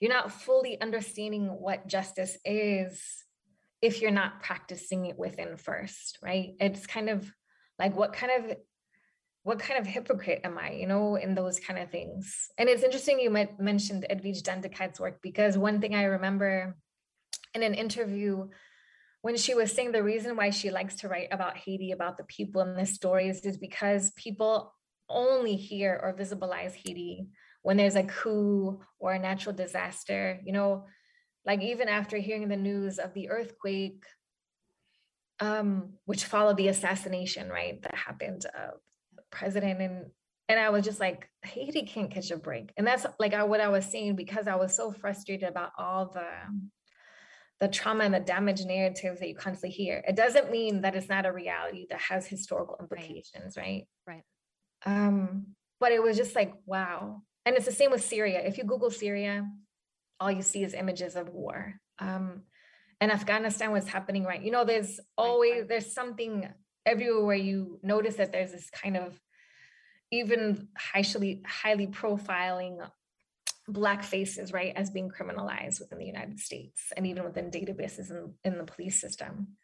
[0.00, 3.24] you're not fully understanding what justice is
[3.80, 7.32] if you're not practicing it within first right it's kind of
[7.78, 8.56] like what kind of
[9.44, 12.48] what kind of hypocrite am I, you know, in those kind of things.
[12.56, 16.74] And it's interesting you mentioned Edwidge Danticat's work because one thing I remember
[17.52, 18.48] in an interview
[19.24, 22.24] when she was saying the reason why she likes to write about Haiti, about the
[22.24, 24.74] people and the stories, is because people
[25.08, 27.28] only hear or visibilize Haiti
[27.62, 30.38] when there's a coup or a natural disaster.
[30.44, 30.84] You know,
[31.46, 34.04] like even after hearing the news of the earthquake,
[35.40, 38.74] um, which followed the assassination, right, that happened of
[39.30, 40.10] president and
[40.50, 42.74] and I was just like, Haiti can't catch a break.
[42.76, 46.10] And that's like I, what I was saying because I was so frustrated about all
[46.12, 46.26] the
[47.60, 50.02] the trauma and the damage narratives that you constantly hear.
[50.06, 53.86] It doesn't mean that it's not a reality that has historical implications, right?
[54.06, 54.22] Right.
[54.86, 54.96] right.
[55.06, 55.46] Um,
[55.80, 57.22] but it was just like, wow.
[57.46, 58.40] And it's the same with Syria.
[58.44, 59.48] If you Google Syria,
[60.18, 61.74] all you see is images of war.
[61.98, 62.42] Um,
[63.00, 64.42] and Afghanistan was happening right.
[64.42, 66.48] You know, there's always there's something
[66.86, 69.18] everywhere you notice that there's this kind of
[70.10, 72.78] even highly highly profiling
[73.66, 78.34] black faces right as being criminalized within the united states and even within databases in,
[78.44, 79.56] in the police system.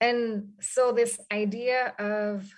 [0.00, 2.52] And so this idea of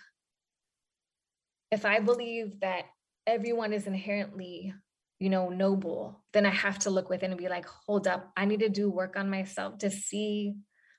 [1.70, 2.84] if i believe that
[3.26, 4.74] everyone is inherently
[5.18, 8.44] you know noble then i have to look within and be like hold up i
[8.44, 10.54] need to do work on myself to see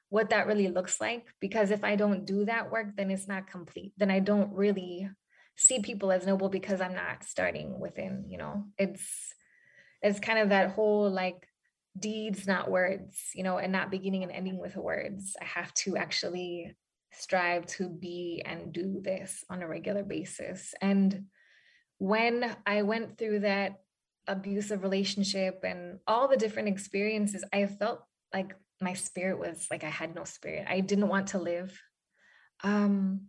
[0.10, 3.48] what that really looks like because if i don't do that work then it's not
[3.48, 3.94] complete.
[3.98, 5.10] Then i don't really
[5.56, 8.66] see people as noble because i'm not starting within you know?
[8.78, 9.34] It's
[10.02, 11.48] it's kind of that whole like
[11.98, 15.36] deeds not words you know and not beginning and ending with words.
[15.42, 16.76] I have to actually
[17.12, 20.74] strive to be and do this on a regular basis.
[20.82, 21.26] And
[22.00, 23.76] when i went through that
[24.28, 28.02] abusive relationship and all the different experiences i felt
[28.34, 30.66] like my spirit was like i had no spirit.
[30.68, 31.80] I didn't want to live.
[32.64, 33.28] Um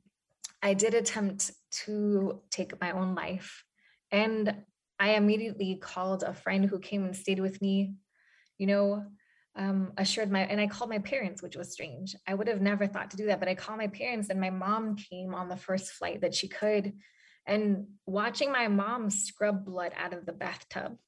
[0.63, 1.51] i did attempt
[1.85, 3.65] to take my own life.
[4.13, 4.55] And
[5.01, 7.95] I immediately called a friend who came and stayed with me,
[8.59, 9.07] you know,
[9.57, 12.15] um, assured my, and I called my parents, which was strange.
[12.29, 14.51] I would have never thought to do that, but I called my parents and my
[14.51, 16.93] mom came on the first flight that she could.
[17.47, 20.99] And watching my mom scrub blood out of the bathtub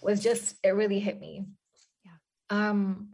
[0.00, 1.44] was just, it really hit me.
[2.04, 2.12] Yeah.
[2.70, 3.10] Um,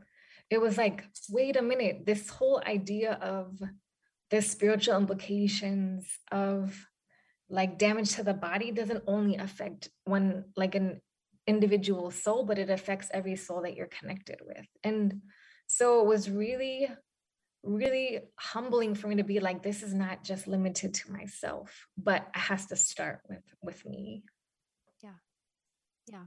[0.51, 3.59] it was like, wait a minute, this whole idea of
[4.31, 6.87] the spiritual implications of
[7.49, 11.01] like damage to the body doesn't only affect one like an
[11.47, 15.21] individual soul but it affects every soul that you're connected with and
[15.67, 16.89] so it was really
[17.63, 22.27] really humbling for me to be like this is not just limited to myself but
[22.35, 24.25] it has to start with with me
[25.03, 25.11] yeah
[26.09, 26.25] yeah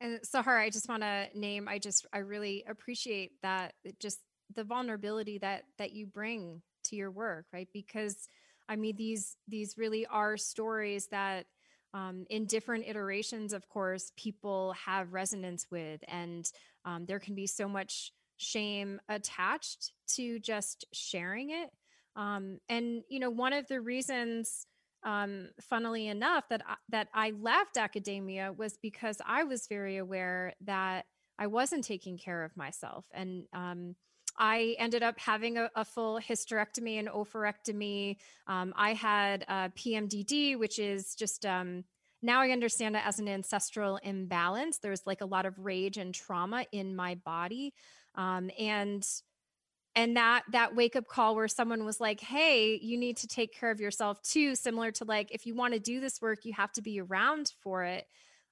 [0.00, 1.68] and Sahar, I just want to name.
[1.68, 4.18] I just I really appreciate that just
[4.54, 7.68] the vulnerability that that you bring to your work, right?
[7.72, 8.28] Because
[8.68, 11.46] I mean these these really are stories that
[11.94, 16.44] um, in different iterations, of course, people have resonance with, and
[16.84, 21.70] um, there can be so much shame attached to just sharing it.
[22.14, 24.66] Um, and you know, one of the reasons,
[25.04, 30.52] um, funnily enough, that I, that I left academia was because I was very aware
[30.64, 31.06] that
[31.38, 33.94] I wasn't taking care of myself, and um,
[34.38, 38.16] I ended up having a, a full hysterectomy and oophorectomy.
[38.46, 41.84] Um, I had a PMDD, which is just um,
[42.22, 44.78] now I understand it as an ancestral imbalance.
[44.78, 47.74] There's like a lot of rage and trauma in my body,
[48.14, 49.06] um, and
[49.94, 53.52] and that that wake up call where someone was like, "Hey, you need to take
[53.54, 56.52] care of yourself too." Similar to like, if you want to do this work, you
[56.54, 58.06] have to be around for it.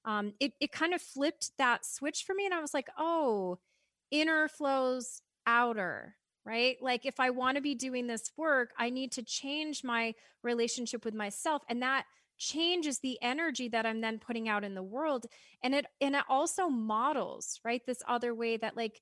[0.05, 3.59] Um, it it kind of flipped that switch for me, and I was like, "Oh."
[4.11, 6.77] inner flows outer, right?
[6.81, 11.05] Like if I want to be doing this work, I need to change my relationship
[11.05, 12.05] with myself and that
[12.37, 15.25] changes the energy that I'm then putting out in the world
[15.63, 17.81] and it and it also models, right?
[17.85, 19.01] This other way that like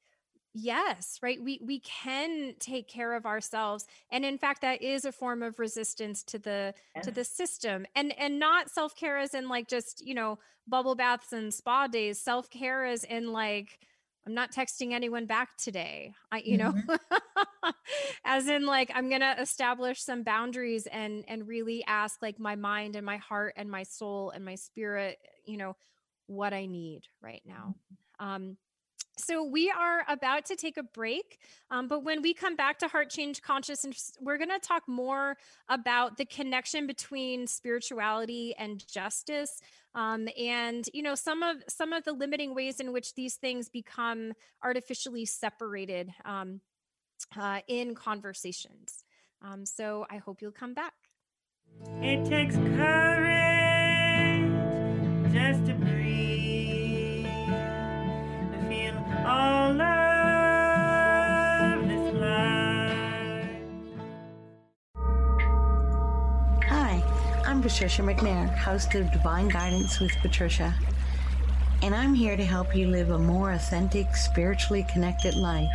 [0.54, 5.12] yes right we we can take care of ourselves and in fact that is a
[5.12, 7.02] form of resistance to the yeah.
[7.02, 11.34] to the system and and not self-care as in like just you know bubble baths
[11.34, 13.80] and spa days self-care is in like
[14.26, 16.14] I'm not texting anyone back today.
[16.32, 16.88] I, you mm-hmm.
[16.88, 17.72] know,
[18.26, 22.96] as in like I'm gonna establish some boundaries and and really ask like my mind
[22.96, 25.76] and my heart and my soul and my spirit, you know,
[26.28, 27.76] what I need right now.
[28.20, 28.26] Mm-hmm.
[28.26, 28.58] Um,
[29.18, 31.38] so we are about to take a break,
[31.70, 35.38] um, but when we come back to Heart Change Consciousness, we're going to talk more
[35.70, 39.62] about the connection between spirituality and justice,
[39.94, 43.70] um, and you know some of some of the limiting ways in which these things
[43.70, 46.62] become artificially separated um,
[47.38, 49.04] uh, in conversations.
[49.44, 50.94] Um, so I hope you'll come back.
[52.02, 53.44] It takes courage
[55.34, 56.03] just to all
[67.84, 70.74] Patricia McNair, host of Divine Guidance with Patricia,
[71.82, 75.74] and I'm here to help you live a more authentic, spiritually connected life.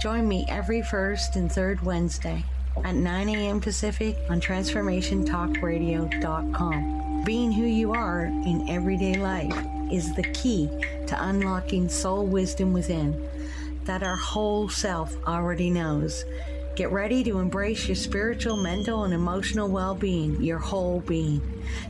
[0.00, 2.44] Join me every first and third Wednesday
[2.84, 3.60] at 9 a.m.
[3.60, 7.22] Pacific on TransformationTalkRadio.com.
[7.24, 9.56] Being who you are in everyday life
[9.90, 10.68] is the key
[11.06, 13.28] to unlocking soul wisdom within
[13.84, 16.24] that our whole self already knows.
[16.80, 21.42] Get ready to embrace your spiritual, mental, and emotional well being, your whole being.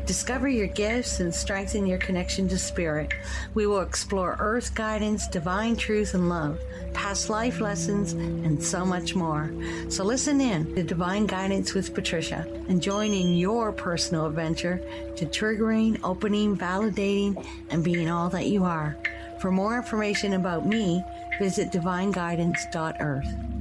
[0.04, 3.12] Discover your gifts and strengthen your connection to spirit.
[3.54, 6.58] We will explore earth guidance, divine truth, and love,
[6.92, 9.52] past life lessons, and so much more.
[9.90, 14.82] So listen in to Divine Guidance with Patricia and join in your personal adventure
[15.14, 18.96] to triggering, opening, validating, and being all that you are.
[19.38, 21.04] For more information about me,
[21.38, 23.59] visit divineguidance.earth.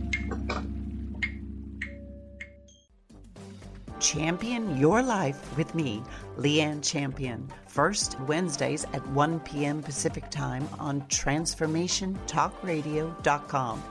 [3.99, 6.01] Champion Your Life with me,
[6.37, 7.49] Leanne Champion.
[7.67, 9.81] First Wednesdays at 1 p.m.
[9.81, 13.83] Pacific Time on TransformationTalkRadio.com.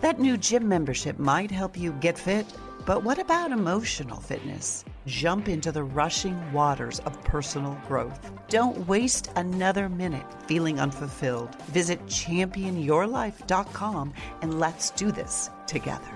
[0.00, 2.46] That new gym membership might help you get fit,
[2.84, 4.84] but what about emotional fitness?
[5.06, 8.30] Jump into the rushing waters of personal growth.
[8.48, 11.54] Don't waste another minute feeling unfulfilled.
[11.66, 16.15] Visit championyourlife.com and let's do this together.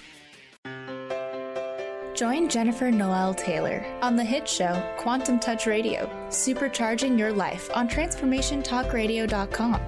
[2.13, 7.87] Join Jennifer Noel Taylor on the hit show Quantum Touch Radio, supercharging your life on
[7.87, 9.81] TransformationTalkRadio.com.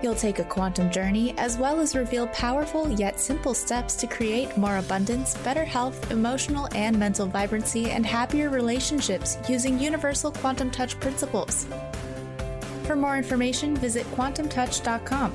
[0.00, 4.56] You'll take a quantum journey as well as reveal powerful yet simple steps to create
[4.56, 10.98] more abundance, better health, emotional and mental vibrancy, and happier relationships using universal quantum touch
[11.00, 11.66] principles.
[12.84, 15.34] For more information, visit quantumtouch.com.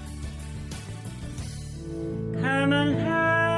[2.41, 3.50] Come alive,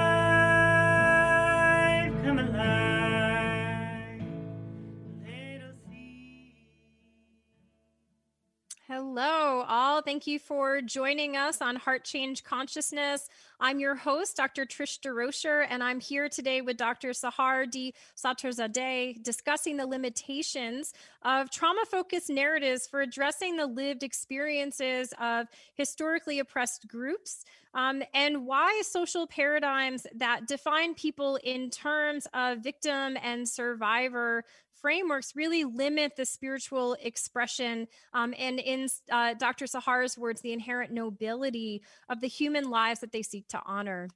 [9.05, 10.01] Hello, all.
[10.01, 13.27] Thank you for joining us on Heart Change Consciousness.
[13.59, 14.65] I'm your host, Dr.
[14.65, 17.09] Trish DeRocher, and I'm here today with Dr.
[17.09, 17.93] Sahar D.
[18.15, 26.39] Sattarzadeh discussing the limitations of trauma focused narratives for addressing the lived experiences of historically
[26.39, 27.43] oppressed groups
[27.73, 34.45] um, and why social paradigms that define people in terms of victim and survivor
[34.83, 40.91] frameworks really limit the spiritual expression um, and in uh, dr sahar's words the inherent
[40.91, 44.09] nobility of the human lives that they seek to honor.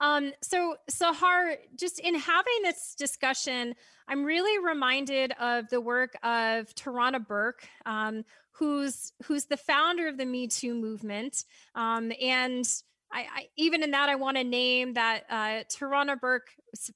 [0.00, 3.74] Um, so, Sahar, just in having this discussion,
[4.08, 10.16] I'm really reminded of the work of Tarana Burke, um, who's who's the founder of
[10.16, 12.66] the Me Too movement, um, and
[13.12, 16.48] I, I, even in that, I want to name that uh, Tarana Burke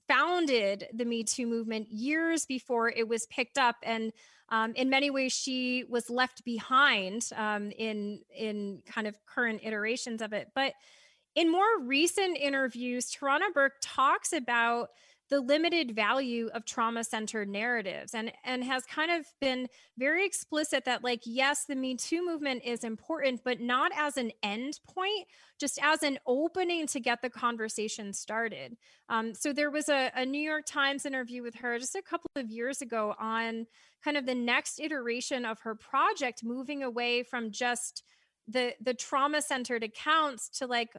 [0.08, 4.12] founded the Me Too movement years before it was picked up, and
[4.50, 10.22] um, in many ways, she was left behind um, in in kind of current iterations
[10.22, 10.48] of it.
[10.54, 10.74] But
[11.34, 14.90] in more recent interviews, Tarana Burke talks about
[15.34, 19.66] the limited value of trauma centered narratives and and has kind of been
[19.98, 24.30] very explicit that like yes the me too movement is important but not as an
[24.44, 25.26] end point
[25.58, 28.76] just as an opening to get the conversation started.
[29.08, 32.30] Um, so there was a, a new york times interview with her just a couple
[32.36, 33.66] of years ago on
[34.04, 38.04] kind of the next iteration of her project moving away from just
[38.46, 40.92] the the trauma centered accounts to like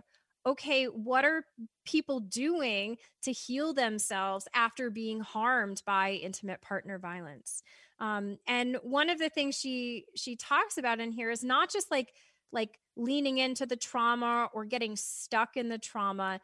[0.46, 1.43] okay, what are
[1.86, 7.64] people doing to heal themselves after being harmed by intimate partner violence?
[8.00, 11.89] Um, and one of the things she she talks about in here is not just
[11.89, 12.14] like
[12.52, 16.39] like leaning into the trauma or getting stuck in the trauma,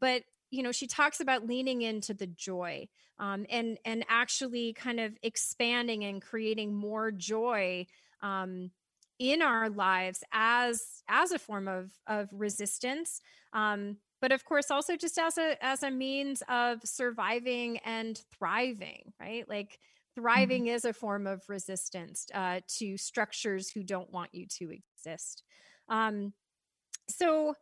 [0.00, 2.86] but you know she talks about leaning into the joy
[3.18, 7.86] um, and and actually kind of expanding and creating more joy
[8.20, 8.70] um,
[9.22, 13.20] in our lives as as a form of of resistance
[13.52, 19.12] um, but of course also just as a as a means of surviving and thriving
[19.20, 20.22] right like mm-hmm.
[20.22, 20.74] thriving mm-hmm.
[20.74, 25.44] is a form of resistance uh, to structures who don't want you to exist
[25.88, 26.32] um,
[27.08, 27.54] so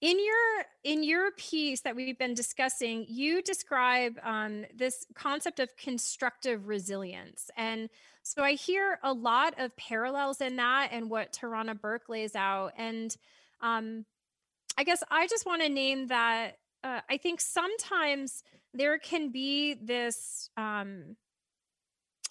[0.00, 5.68] in your in your piece that we've been discussing you describe um, this concept of
[5.76, 7.88] constructive resilience and
[8.24, 12.72] so i hear a lot of parallels in that and what tarana burke lays out
[12.76, 13.16] and
[13.60, 14.04] um,
[14.76, 19.74] i guess i just want to name that uh, i think sometimes there can be
[19.74, 21.14] this um,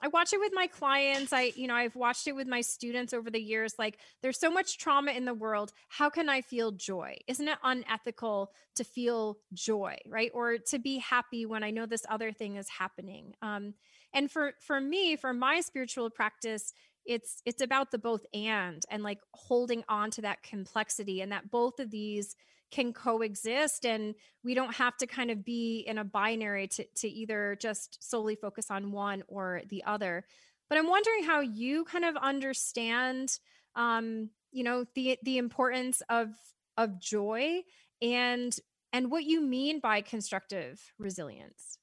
[0.04, 1.32] I watch it with my clients.
[1.32, 3.76] I, you know, I've watched it with my students over the years.
[3.80, 5.72] Like, there's so much trauma in the world.
[5.88, 7.16] How can I feel joy?
[7.26, 10.30] Isn't it unethical to feel joy, right?
[10.34, 13.34] Or to be happy when I know this other thing is happening?
[13.42, 13.76] Um,
[14.14, 16.74] and for for me, for my spiritual practice,
[17.06, 21.52] it's it's about the both and and like holding on to that complexity and that
[21.52, 22.36] both of these
[22.72, 27.08] can coexist and we don't have to kind of be in a binary to, to
[27.08, 30.26] either just solely focus on one or the other
[30.70, 33.38] but i'm wondering how you kind of understand
[33.76, 36.30] um, you know the the importance of
[36.78, 37.62] of joy
[38.02, 38.58] and
[38.94, 41.80] and what you mean by constructive resilience.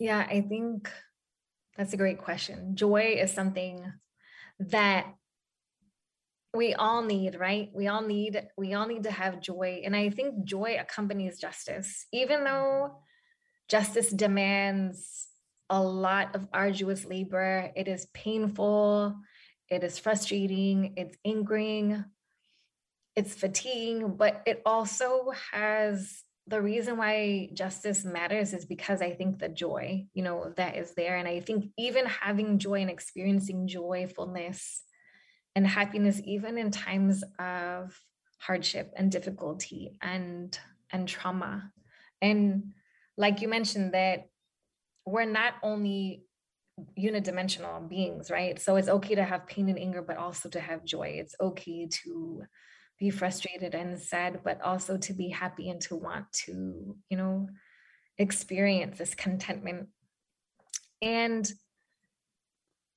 [0.00, 0.90] Yeah, I think
[1.76, 2.74] that's a great question.
[2.74, 3.84] Joy is something
[4.58, 5.06] that
[6.54, 7.70] we all need, right?
[7.74, 12.06] We all need we all need to have joy and I think joy accompanies justice.
[12.12, 13.02] Even though
[13.68, 15.28] justice demands
[15.68, 19.14] a lot of arduous labor, it is painful,
[19.68, 22.06] it is frustrating, it's angering,
[23.14, 29.38] it's fatiguing, but it also has the reason why justice matters is because I think
[29.38, 31.16] the joy, you know, that is there.
[31.16, 34.82] And I think even having joy and experiencing joyfulness
[35.54, 37.96] and happiness, even in times of
[38.38, 40.58] hardship and difficulty and
[40.92, 41.70] and trauma.
[42.20, 42.72] And
[43.16, 44.26] like you mentioned, that
[45.06, 46.24] we're not only
[46.98, 48.60] unidimensional beings, right?
[48.60, 51.14] So it's okay to have pain and anger, but also to have joy.
[51.20, 52.42] It's okay to
[53.00, 57.48] be frustrated and sad, but also to be happy and to want to, you know,
[58.18, 59.88] experience this contentment.
[61.00, 61.50] And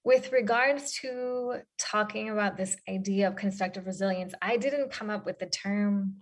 [0.04, 5.39] with regards to talking about this idea of constructive resilience, I didn't come up with
[5.39, 6.18] the term.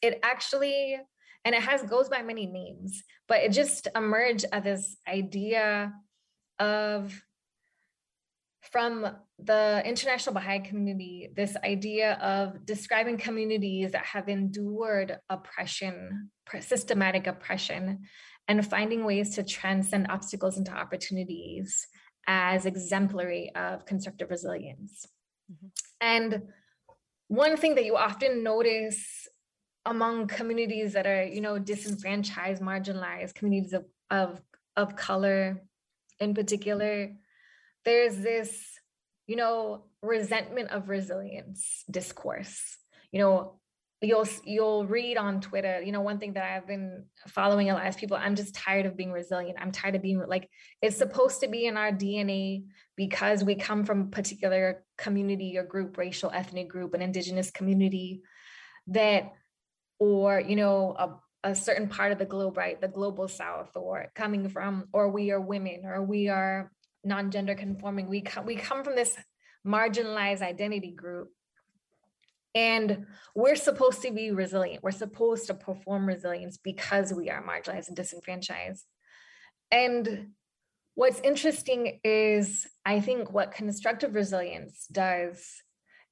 [0.00, 0.98] It actually,
[1.44, 5.92] and it has goes by many names, but it just emerged as this idea
[6.58, 7.22] of
[8.72, 9.06] from
[9.38, 18.00] the international Baha'i community, this idea of describing communities that have endured oppression, systematic oppression,
[18.48, 21.86] and finding ways to transcend obstacles into opportunities
[22.26, 25.06] as exemplary of constructive resilience.
[25.52, 25.66] Mm-hmm.
[26.00, 26.42] And
[27.28, 29.28] one thing that you often notice
[29.84, 34.40] among communities that are, you know, disenfranchised, marginalized, communities of, of,
[34.76, 35.62] of color
[36.18, 37.12] in particular,
[37.86, 38.62] there's this,
[39.26, 42.76] you know, resentment of resilience discourse.
[43.12, 43.60] You know,
[44.02, 47.86] you'll you'll read on Twitter, you know, one thing that I've been following a lot
[47.86, 49.56] of people, I'm just tired of being resilient.
[49.60, 50.50] I'm tired of being like
[50.82, 52.64] it's supposed to be in our DNA
[52.96, 58.20] because we come from a particular community or group, racial, ethnic group, an indigenous community
[58.88, 59.32] that
[59.98, 64.06] or you know a, a certain part of the globe right the global south or
[64.14, 66.70] coming from or we are women or we are
[67.06, 68.08] non-gender conforming.
[68.08, 69.16] We come we come from this
[69.66, 71.30] marginalized identity group.
[72.54, 74.82] And we're supposed to be resilient.
[74.82, 78.86] We're supposed to perform resilience because we are marginalized and disenfranchised.
[79.70, 80.28] And
[80.96, 85.62] what's interesting is i think what constructive resilience does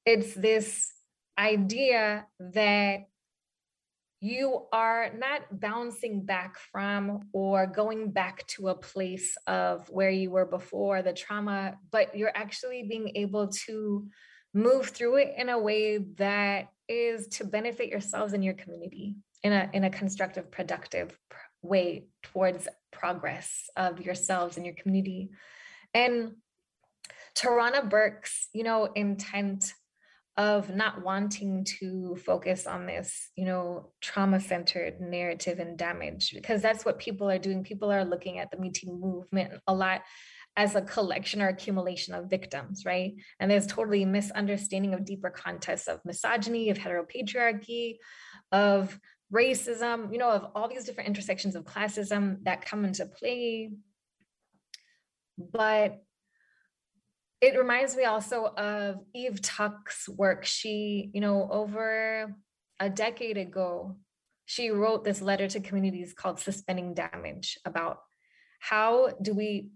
[0.07, 0.93] it's this
[1.39, 3.01] idea that
[4.25, 10.31] you are not bouncing back from or going back to a place of where you
[10.31, 14.09] were before the trauma, but you're actually being able to
[14.55, 19.53] move through it in a way that is to benefit yourselves and your community in
[19.53, 21.19] a in a constructive, productive
[21.61, 25.33] way towards progress of yourselves and your community.
[25.93, 26.37] And
[27.35, 29.75] Tarana Burke's, you know, intent
[30.37, 36.61] of not wanting to focus on this, you know, trauma centered narrative and damage, because
[36.61, 37.63] that's what people are doing.
[37.63, 40.03] People are looking at the Me Too movement a lot
[40.57, 43.15] as a collection or accumulation of victims, right?
[43.39, 47.99] And there's totally misunderstanding of deeper contexts of misogyny, of heteropatriarchy,
[48.53, 48.99] of
[49.33, 53.71] racism, you know, of all these different intersections of classism that come into play.
[55.39, 56.03] But
[57.45, 60.47] it reminds me also of Eve Tuck's work.
[60.47, 62.35] She, you know, over
[62.81, 63.97] a decade ago,
[64.47, 67.99] she wrote this letter to communities called Suspending Damage about
[68.61, 69.69] how do we,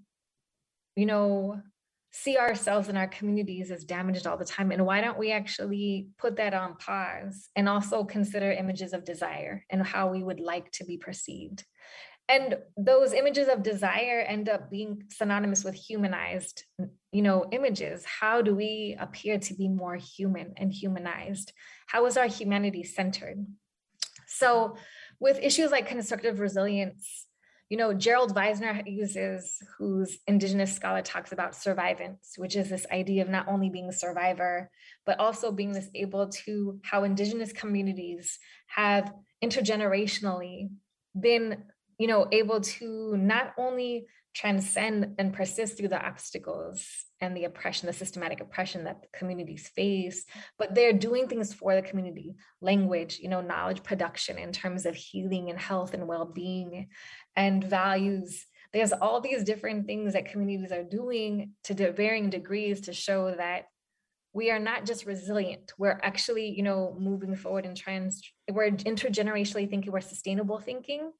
[0.96, 1.60] you know,
[2.10, 6.08] see ourselves and our communities as damaged all the time and why don't we actually
[6.16, 10.70] put that on pause and also consider images of desire and how we would like
[10.72, 11.66] to be perceived
[12.28, 16.64] and those images of desire end up being synonymous with humanized
[17.12, 18.04] you know images.
[18.04, 21.52] How do we appear to be more human and humanized?
[21.86, 23.46] How is our humanity centered?
[24.26, 24.76] So
[25.20, 27.26] with issues like constructive resilience
[27.68, 33.22] you know Gerald Vizenor uses whose indigenous scholar talks about survivance which is this idea
[33.22, 34.70] of not only being a survivor
[35.04, 39.12] but also being this able to how indigenous communities have
[39.44, 40.70] intergenerationally
[41.18, 41.64] been
[41.98, 46.86] you know able to not only transcend and persist through the obstacles
[47.20, 50.24] and the oppression the systematic oppression that the communities face
[50.58, 54.94] but they're doing things for the community language you know knowledge production in terms of
[54.94, 56.88] healing and health and well-being
[57.38, 58.46] and values.
[58.72, 63.66] There's all these different things that communities are doing to varying degrees to show that
[64.34, 65.72] we are not just resilient.
[65.78, 68.20] We're actually you know moving forward and trans
[68.50, 71.12] we're intergenerationally thinking we're sustainable thinking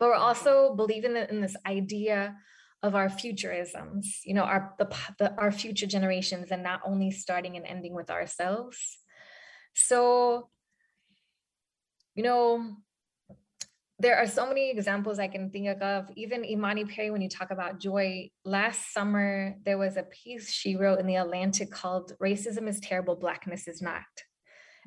[0.00, 2.34] but we're also believing in this idea
[2.82, 4.88] of our futurisms you know our the,
[5.18, 8.98] the our future generations and not only starting and ending with ourselves
[9.74, 10.48] so
[12.16, 12.74] you know
[14.00, 16.10] there are so many examples I can think of.
[16.16, 20.74] Even Imani Perry, when you talk about joy, last summer there was a piece she
[20.74, 24.00] wrote in the Atlantic called "Racism is Terrible, Blackness is Not,"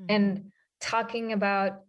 [0.01, 0.05] mm-hmm.
[0.09, 0.51] and
[0.81, 1.81] talking about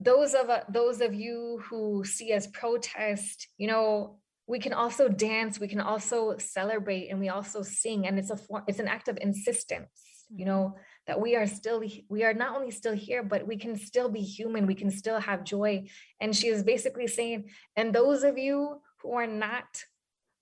[0.00, 3.48] those of uh, those of you who see us protest.
[3.58, 8.18] You know, we can also dance, we can also celebrate, and we also sing, and
[8.18, 9.88] it's a form, it's an act of insistence.
[10.30, 10.48] You mm-hmm.
[10.48, 10.76] know
[11.06, 14.20] that we are still we are not only still here but we can still be
[14.20, 15.86] human we can still have joy
[16.20, 19.84] and she is basically saying and those of you who are not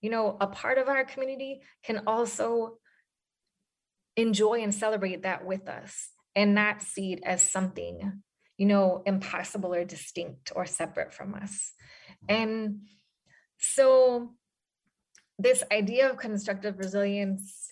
[0.01, 2.77] you know a part of our community can also
[4.15, 8.23] enjoy and celebrate that with us and not see it as something
[8.57, 11.73] you know impossible or distinct or separate from us
[12.29, 12.81] and
[13.57, 14.31] so
[15.37, 17.71] this idea of constructive resilience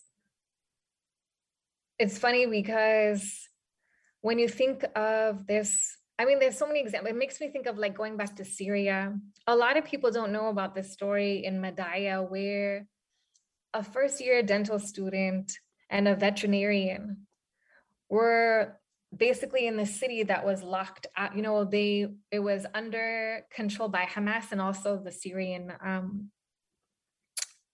[2.00, 3.48] it's funny because
[4.22, 7.12] when you think of this I mean, there's so many examples.
[7.12, 9.18] It makes me think of like going back to Syria.
[9.48, 12.86] A lot of people don't know about this story in Madaya, where
[13.74, 15.58] a first year dental student
[15.90, 17.26] and a veterinarian
[18.10, 18.80] were
[19.16, 21.36] basically in the city that was locked out.
[21.36, 26.30] You know, they it was under control by Hamas and also the Syrian um,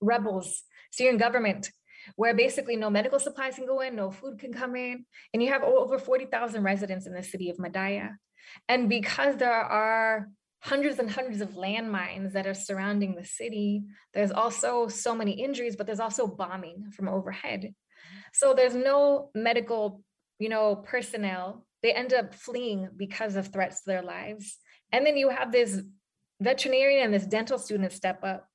[0.02, 1.72] rebels, Syrian government
[2.16, 5.50] where basically no medical supplies can go in, no food can come in, and you
[5.50, 8.16] have over 40,000 residents in the city of Madaya.
[8.68, 10.30] And because there are
[10.62, 13.84] hundreds and hundreds of landmines that are surrounding the city,
[14.14, 17.74] there's also so many injuries, but there's also bombing from overhead.
[18.34, 20.04] So there's no medical,
[20.40, 21.66] you know, personnel.
[21.84, 24.58] They end up fleeing because of threats to their lives.
[24.92, 25.82] And then you have this
[26.42, 28.48] veterinarian and this dental student step up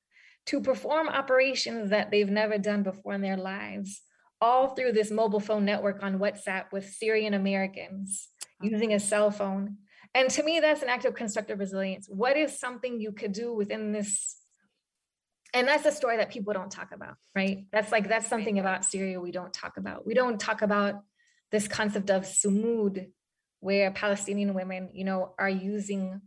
[0.47, 4.01] to perform operations that they've never done before in their lives,
[4.41, 8.29] all through this mobile phone network on WhatsApp with Syrian Americans
[8.61, 9.77] using a cell phone.
[10.13, 12.07] And to me, that's an act of constructive resilience.
[12.07, 14.37] What is something you could do within this?
[15.53, 17.65] And that's a story that people don't talk about, right?
[17.71, 20.05] That's like, that's something about Syria we don't talk about.
[20.05, 21.01] We don't talk about
[21.51, 23.11] this concept of sumud,
[23.59, 26.21] where Palestinian women, you know, are using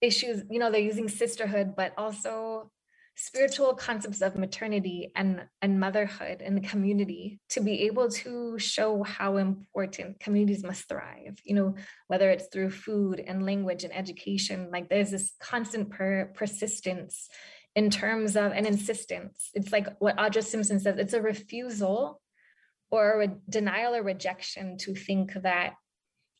[0.00, 2.70] issues you know they're using sisterhood but also
[3.16, 9.02] spiritual concepts of maternity and and motherhood in the community to be able to show
[9.02, 11.74] how important communities must thrive you know
[12.06, 14.68] whether it's through food and language and education.
[14.72, 17.28] Like there's this constant per- persistence
[17.76, 19.50] in terms of an insistence.
[19.54, 22.19] It's like what audra simpson says it's a refusal
[22.90, 25.74] or a denial or rejection to think that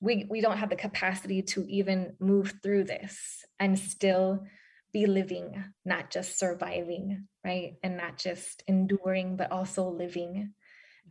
[0.01, 4.45] we we don't have the capacity to even move through this and still
[4.93, 7.75] be living not just surviving right?
[7.83, 10.53] And not just enduring but also living.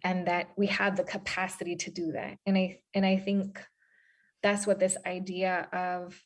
[0.04, 2.38] And that we have the capacity to do that.
[2.46, 3.62] And i and i think
[4.42, 6.18] that's what this idea of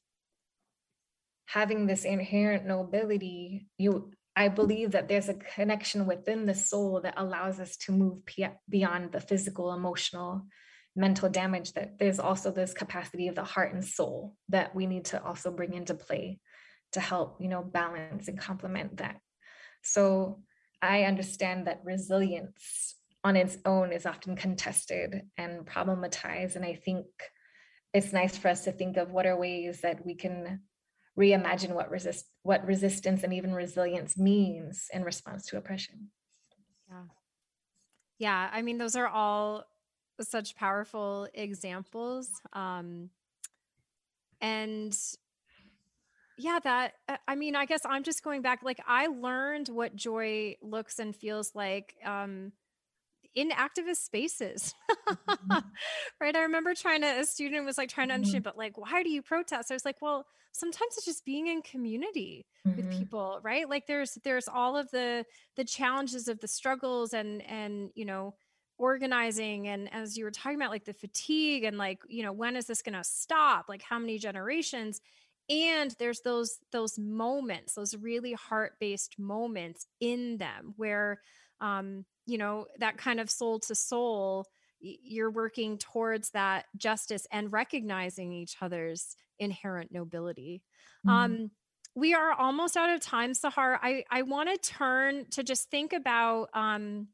[1.45, 7.13] having this inherent nobility you i believe that there's a connection within the soul that
[7.17, 8.19] allows us to move
[8.69, 10.45] beyond the physical emotional
[10.95, 15.05] mental damage that there's also this capacity of the heart and soul that we need
[15.05, 16.39] to also bring into play
[16.91, 19.17] to help you know balance and complement that.
[19.81, 20.41] So
[20.81, 27.05] i understand that resilience on its own is often contested and problematized and i think
[27.93, 30.59] it's nice for us to think of what are ways that we can
[31.17, 36.09] reimagine what resist what resistance and even resilience means in response to oppression
[36.89, 37.03] yeah
[38.17, 39.65] yeah i mean those are all
[40.21, 42.29] such powerful examples.
[42.53, 43.09] Um,
[44.41, 44.97] and
[46.37, 49.95] yeah, that, uh, I mean, I guess I'm just going back, like, I learned what
[49.95, 51.95] joy looks and feels like.
[52.03, 52.51] Um,
[53.35, 54.73] in activist spaces
[55.07, 55.59] mm-hmm.
[56.21, 58.49] right i remember trying to a student was like trying to understand mm-hmm.
[58.49, 61.61] but like why do you protest i was like well sometimes it's just being in
[61.61, 62.77] community mm-hmm.
[62.77, 65.25] with people right like there's there's all of the
[65.55, 68.33] the challenges of the struggles and and you know
[68.77, 72.55] organizing and as you were talking about like the fatigue and like you know when
[72.55, 74.99] is this going to stop like how many generations
[75.49, 81.19] and there's those those moments those really heart-based moments in them where
[81.61, 84.45] um you know that kind of soul to soul
[84.79, 90.61] you're working towards that justice and recognizing each other's inherent nobility
[91.05, 91.15] mm-hmm.
[91.15, 91.51] um
[91.95, 95.93] we are almost out of time sahar i i want to turn to just think
[95.93, 97.07] about um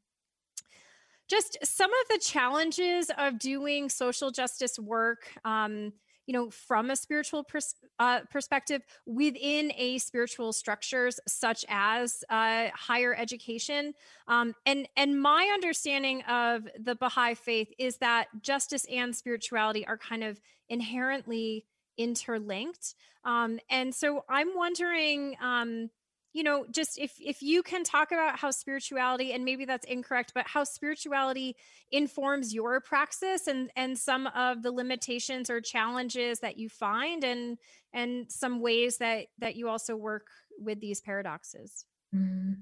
[1.30, 5.32] just some of the challenges of doing social justice work.
[5.44, 5.92] Um,
[6.26, 12.68] you know, from a spiritual pers- uh, perspective within a spiritual structures such as uh,
[12.74, 13.94] higher education.
[14.28, 19.98] Um, and and my understanding of the Baha'i faith is that justice and spirituality are
[19.98, 21.66] kind of inherently
[21.98, 22.94] interlinked.
[23.24, 25.36] Um, and so I'm wondering.
[25.42, 25.90] Um,
[26.32, 30.32] you know just if if you can talk about how spirituality and maybe that's incorrect
[30.34, 31.56] but how spirituality
[31.90, 37.58] informs your praxis and and some of the limitations or challenges that you find and
[37.92, 40.28] and some ways that that you also work
[40.58, 42.52] with these paradoxes mm-hmm.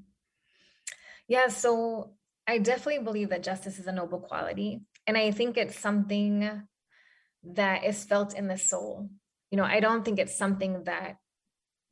[1.26, 2.12] yeah so
[2.46, 6.62] i definitely believe that justice is a noble quality and i think it's something
[7.44, 9.08] that is felt in the soul
[9.50, 11.16] you know i don't think it's something that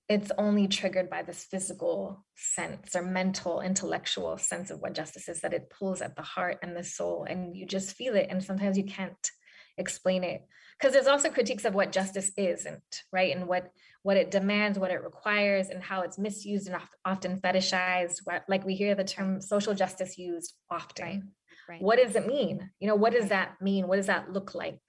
[0.09, 5.40] it's only triggered by this physical sense or mental intellectual sense of what justice is
[5.40, 8.42] that it pulls at the heart and the soul and you just feel it and
[8.42, 9.30] sometimes you can't
[9.78, 10.42] explain it.
[10.78, 13.34] Because there's also critiques of what justice isn't right?
[13.34, 13.70] And what
[14.02, 18.64] what it demands what it requires and how it's misused and often fetishized what, like
[18.64, 21.04] we hear the term social justice used often.
[21.04, 21.22] Right.
[21.68, 21.82] Right.
[21.82, 22.70] what does it mean?
[22.78, 23.88] You know what does that mean?
[23.88, 24.80] What does that look like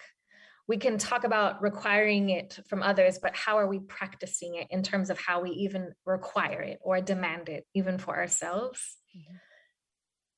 [0.68, 4.84] we can talk about requiring it from others, but how are we practicing it in
[4.84, 8.98] terms of how we even require it or demand it, even for ourselves?
[9.16, 9.36] Mm-hmm.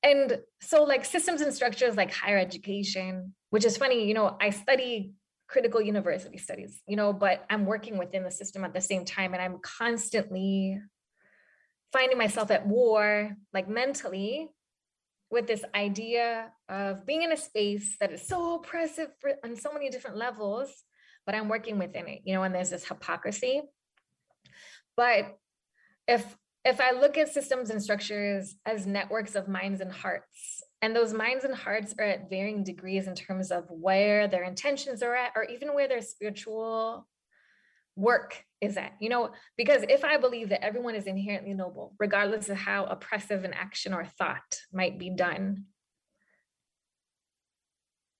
[0.02, 4.50] And so, like systems and structures like higher education, which is funny, you know, I
[4.50, 5.12] study
[5.48, 9.34] critical university studies, you know, but I'm working within the system at the same time,
[9.34, 10.80] and I'm constantly
[11.92, 14.48] finding myself at war, like mentally,
[15.30, 19.72] with this idea of being in a space that is so oppressive for, on so
[19.72, 20.84] many different levels,
[21.24, 23.62] but I'm working within it, you know, and there's this hypocrisy.
[24.96, 25.38] But
[26.08, 30.94] if if I look at systems and structures as networks of minds and hearts, and
[30.94, 35.14] those minds and hearts are at varying degrees in terms of where their intentions are
[35.14, 37.08] at, or even where their spiritual
[37.96, 38.92] work is at.
[39.00, 43.44] You know because if i believe that everyone is inherently noble regardless of how oppressive
[43.44, 45.64] an action or thought might be done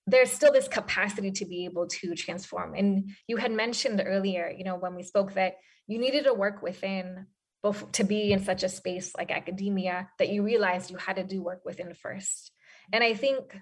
[0.07, 2.75] there's still this capacity to be able to transform.
[2.75, 5.55] And you had mentioned earlier you know when we spoke that
[5.87, 7.27] you needed to work within
[7.63, 11.25] both to be in such a space like academia that you realized you had to
[11.25, 12.53] do work within first.
[12.93, 13.57] And i think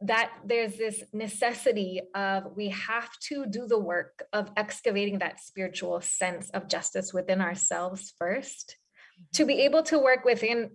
[0.00, 6.00] that there's this necessity of we have to do the work of excavating that spiritual
[6.00, 9.22] sense of justice within ourselves 1st mm-hmm.
[9.32, 10.70] to be able to work within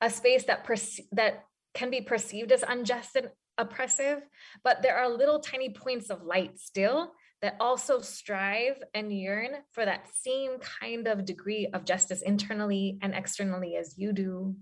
[0.00, 4.20] a space that perce- that can be perceived as unjust and oppressive
[4.62, 9.84] but there are little tiny points of light still that also strive and yearn for
[9.84, 14.54] that same kind of degree of justice internally and externally as you do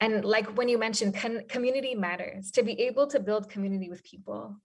[0.00, 4.04] and like when you mentioned con- community matters to be able to build community with
[4.04, 4.56] people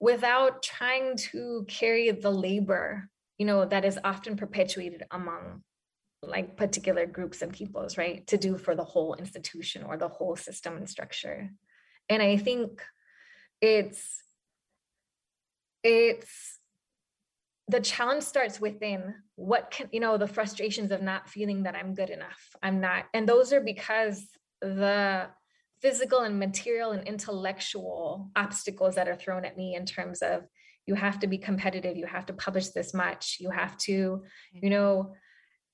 [0.00, 5.62] without trying to carry the labor you know that is often perpetuated among
[6.22, 8.26] like particular groups and peoples right?
[8.28, 11.50] To do for the whole institution or the whole system and structure.
[12.08, 12.82] And i think
[13.60, 14.22] it's
[15.82, 16.58] it's
[17.68, 21.94] the challenge starts within what can you know the frustrations of not feeling that i'm
[21.94, 24.26] good enough i'm not and those are because
[24.64, 25.28] the
[25.80, 30.44] physical and material and intellectual obstacles that are thrown at me in terms of
[30.86, 34.22] you have to be competitive you have to publish this much you have to you
[34.56, 34.68] mm-hmm.
[34.70, 35.12] know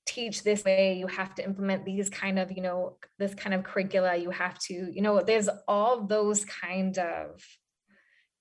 [0.05, 3.63] teach this way you have to implement these kind of you know this kind of
[3.63, 7.41] curricula you have to you know there's all those kind of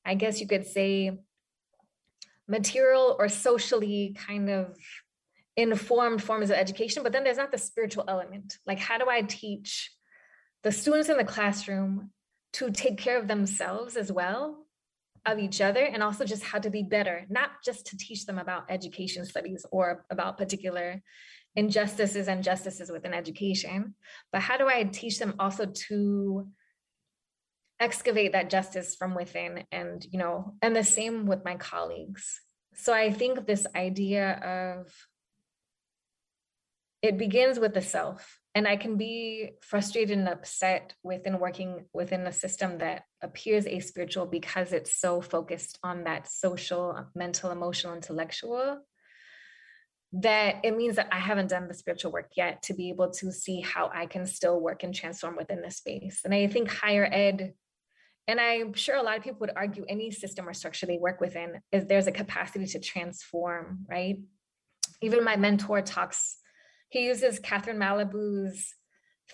[0.05, 1.19] i guess you could say
[2.49, 4.77] material or socially kind of
[5.57, 8.59] informed forms of education but then there's not the spiritual element.
[8.67, 9.91] Like how do i teach
[10.63, 12.11] the students in the classroom
[12.55, 14.67] to take care of themselves as well
[15.27, 18.39] of each other and also just how to be better not just to teach them
[18.39, 21.03] about education studies or about particular
[21.57, 23.95] injustices and justices within education
[24.33, 26.47] but how do i teach them also to
[27.81, 32.41] excavate that justice from within and you know and the same with my colleagues.
[32.75, 34.93] So i think this idea of
[37.03, 42.27] it begins with the self and i can be frustrated and upset within working within
[42.27, 47.51] a system that appears a spiritual because it's so focused on that social uh, mental
[47.51, 48.79] emotional intellectual
[50.13, 53.31] that it means that i haven't done the spiritual work yet to be able to
[53.31, 56.23] see how i can still work and transform within this space.
[56.25, 57.55] And i think higher ed
[58.27, 61.21] and i'm sure a lot of people would argue any system or structure they work
[61.21, 64.19] within is there's a capacity to transform right?
[65.03, 66.37] Even my mentor talks
[66.91, 68.75] he uses Catherine Malabou's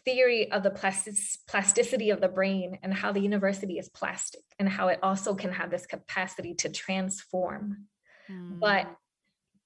[0.04, 1.14] theory of the plastic,
[1.48, 5.52] plasticity of the brain and how the university is plastic and how it also can
[5.52, 7.86] have this capacity to transform
[8.30, 8.60] mm.
[8.60, 8.86] but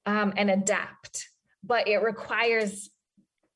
[0.07, 1.29] um, and adapt
[1.63, 2.91] but it requires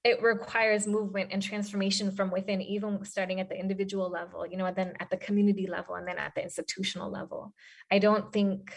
[0.02, 4.66] it requires movement and transformation from within even starting at the individual level you know
[4.66, 7.54] and then at the community level and then at the institutional level
[7.90, 8.74] i don't think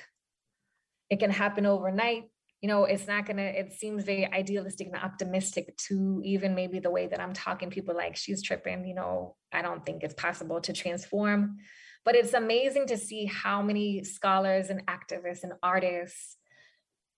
[1.10, 2.26] it can happen overnight
[2.62, 6.90] you know it's not gonna it seems very idealistic and optimistic to even maybe the
[6.90, 10.60] way that i'm talking people like she's tripping you know i don't think it's possible
[10.62, 11.58] to transform.
[12.08, 16.38] But it's amazing to see how many scholars and activists and artists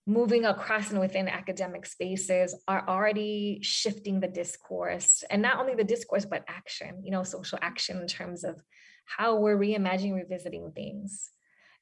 [0.04, 5.22] moving across and within academic spaces are already shifting the discourse.
[5.30, 8.60] And not only the discourse but action you know social action in terms of
[9.04, 11.30] how we're reimagining revisiting things.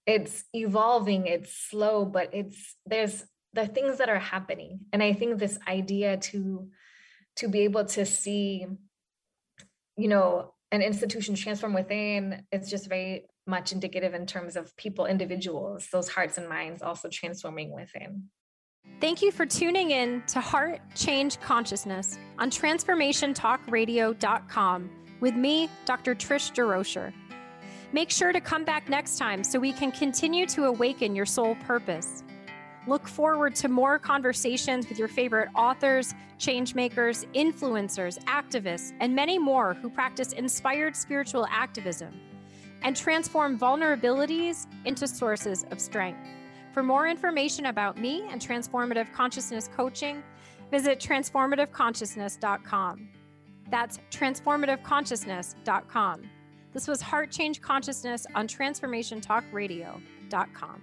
[0.06, 3.24] It's evolving it's slow but it's there's
[3.54, 6.68] the things that are happening and i think this idea to
[7.36, 8.66] to be able to see
[9.96, 15.06] you know an institution transform within it's just very much indicative in terms of people
[15.06, 18.24] individuals those hearts and minds also transforming within
[19.00, 24.90] Thank you for tuning in to Heart Change Consciousness on transformationtalkradio.com
[25.20, 26.16] with me, Dr.
[26.16, 27.12] Trish DeRocher.
[27.92, 31.54] Make sure to come back next time so we can continue to awaken your soul
[31.66, 32.24] purpose.
[32.88, 39.74] Look forward to more conversations with your favorite authors, changemakers, influencers, activists, and many more
[39.74, 42.18] who practice inspired spiritual activism
[42.82, 46.26] and transform vulnerabilities into sources of strength.
[46.72, 50.22] For more information about me and transformative consciousness coaching,
[50.70, 53.08] visit transformativeconsciousness.com.
[53.70, 56.30] That's transformativeconsciousness.com.
[56.72, 60.82] This was Heart Change Consciousness on transformationtalkradio.com.